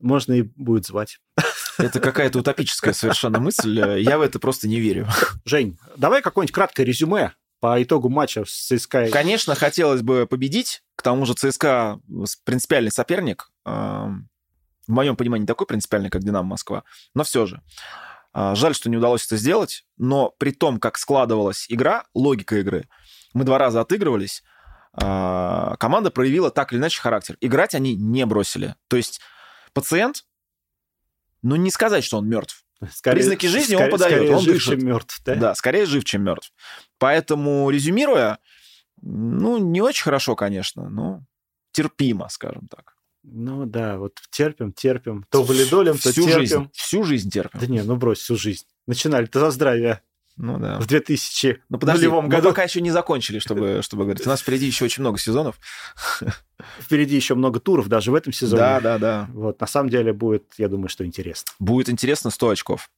можно 0.00 0.32
и 0.32 0.42
будет 0.42 0.86
звать. 0.86 1.20
Это 1.78 2.00
какая-то 2.00 2.38
утопическая 2.38 2.92
совершенно 2.92 3.40
мысль. 3.40 3.78
Я 4.00 4.18
в 4.18 4.22
это 4.22 4.38
просто 4.38 4.68
не 4.68 4.80
верю. 4.80 5.08
Жень, 5.44 5.78
давай 5.96 6.22
какое-нибудь 6.22 6.54
краткое 6.54 6.84
резюме 6.84 7.32
по 7.60 7.82
итогу 7.82 8.08
матча 8.08 8.44
с 8.44 8.66
ЦСКА. 8.66 9.08
Конечно, 9.10 9.54
хотелось 9.54 10.02
бы 10.02 10.26
победить. 10.26 10.82
К 10.96 11.02
тому 11.02 11.26
же 11.26 11.34
ЦСКА 11.34 12.00
принципиальный 12.44 12.90
соперник. 12.90 13.50
В 13.64 14.92
моем 14.92 15.16
понимании 15.16 15.42
не 15.42 15.46
такой 15.46 15.66
принципиальный, 15.66 16.10
как 16.10 16.22
Динамо 16.22 16.50
Москва. 16.50 16.84
Но 17.14 17.24
все 17.24 17.46
же. 17.46 17.62
А, 18.34 18.54
жаль, 18.54 18.74
что 18.74 18.90
не 18.90 18.96
удалось 18.96 19.24
это 19.24 19.36
сделать. 19.36 19.86
Но 19.96 20.30
при 20.38 20.50
том, 20.50 20.78
как 20.78 20.98
складывалась 20.98 21.66
игра, 21.68 22.04
логика 22.14 22.58
игры, 22.58 22.88
мы 23.32 23.44
два 23.44 23.58
раза 23.58 23.80
отыгрывались, 23.80 24.42
а, 24.92 25.76
команда 25.78 26.10
проявила 26.10 26.50
так 26.50 26.72
или 26.72 26.80
иначе 26.80 27.00
характер. 27.00 27.36
Играть 27.40 27.74
они 27.74 27.94
не 27.94 28.26
бросили. 28.26 28.74
То 28.88 28.96
есть 28.96 29.20
пациент 29.72 30.24
ну, 31.44 31.56
не 31.56 31.70
сказать, 31.70 32.02
что 32.04 32.18
он 32.18 32.28
мертв. 32.28 32.64
Скорее, 32.90 33.16
Признаки 33.16 33.46
жизни 33.46 33.74
скорее, 33.74 33.84
он 33.84 33.90
подает, 33.90 34.12
скорее 34.14 34.36
он 34.36 34.42
жив, 34.42 34.54
дышит. 34.54 34.78
чем 34.78 34.86
мертв, 34.88 35.22
да? 35.24 35.34
Да, 35.36 35.54
скорее 35.54 35.86
жив, 35.86 36.04
чем 36.04 36.22
мертв. 36.24 36.52
Поэтому, 36.98 37.70
резюмируя, 37.70 38.38
ну, 39.00 39.58
не 39.58 39.80
очень 39.80 40.02
хорошо, 40.02 40.34
конечно, 40.36 40.88
но 40.88 41.22
терпимо, 41.72 42.28
скажем 42.30 42.66
так. 42.68 42.94
Ну 43.22 43.66
да, 43.66 43.98
вот 43.98 44.20
терпим, 44.30 44.72
терпим. 44.72 45.24
То 45.30 45.42
валидолем, 45.42 45.94
то 45.94 46.10
всю 46.10 46.24
терпим. 46.24 46.40
Жизнь, 46.40 46.70
всю 46.72 47.04
жизнь 47.04 47.30
терпим. 47.30 47.60
Да 47.60 47.66
не, 47.66 47.82
ну 47.82 47.96
брось, 47.96 48.18
всю 48.18 48.36
жизнь. 48.36 48.64
Начинали-то 48.86 49.40
за 49.40 49.50
здравие. 49.50 50.02
Ну 50.36 50.58
да. 50.58 50.80
В 50.80 50.86
2000 50.86 51.62
ну, 51.68 51.78
подожди, 51.78 52.06
нулевом 52.06 52.28
году. 52.28 52.48
Мы 52.48 52.50
пока 52.50 52.64
еще 52.64 52.80
не 52.80 52.90
закончили, 52.90 53.38
чтобы, 53.38 53.80
чтобы 53.82 54.04
говорить. 54.04 54.26
У 54.26 54.30
нас 54.30 54.40
впереди 54.40 54.66
еще 54.66 54.84
очень 54.84 55.02
много 55.02 55.18
сезонов. 55.18 55.60
Впереди 56.80 57.14
еще 57.14 57.34
много 57.34 57.60
туров, 57.60 57.88
даже 57.88 58.10
в 58.10 58.14
этом 58.14 58.32
сезоне. 58.32 58.60
Да, 58.60 58.80
да, 58.80 58.98
да. 58.98 59.28
Вот, 59.32 59.60
на 59.60 59.66
самом 59.66 59.90
деле 59.90 60.12
будет, 60.12 60.54
я 60.58 60.68
думаю, 60.68 60.88
что 60.88 61.04
интересно. 61.04 61.52
Будет 61.58 61.88
интересно 61.88 62.30
100 62.30 62.48
очков. 62.48 62.90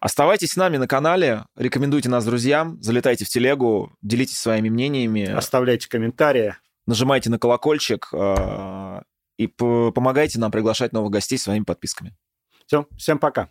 Оставайтесь 0.00 0.50
с 0.50 0.56
нами 0.56 0.76
на 0.76 0.86
канале, 0.86 1.44
рекомендуйте 1.56 2.08
нас 2.08 2.24
друзьям, 2.24 2.80
залетайте 2.80 3.24
в 3.24 3.28
телегу, 3.28 3.92
делитесь 4.00 4.38
своими 4.38 4.68
мнениями. 4.68 5.24
Оставляйте 5.24 5.88
комментарии. 5.88 6.54
Нажимайте 6.86 7.30
на 7.30 7.38
колокольчик 7.38 8.08
э, 8.12 9.02
и 9.36 9.46
помогайте 9.48 10.38
нам 10.38 10.50
приглашать 10.50 10.92
новых 10.92 11.10
гостей 11.10 11.36
своими 11.36 11.64
подписками. 11.64 12.16
Все, 12.66 12.86
всем 12.96 13.18
пока. 13.18 13.50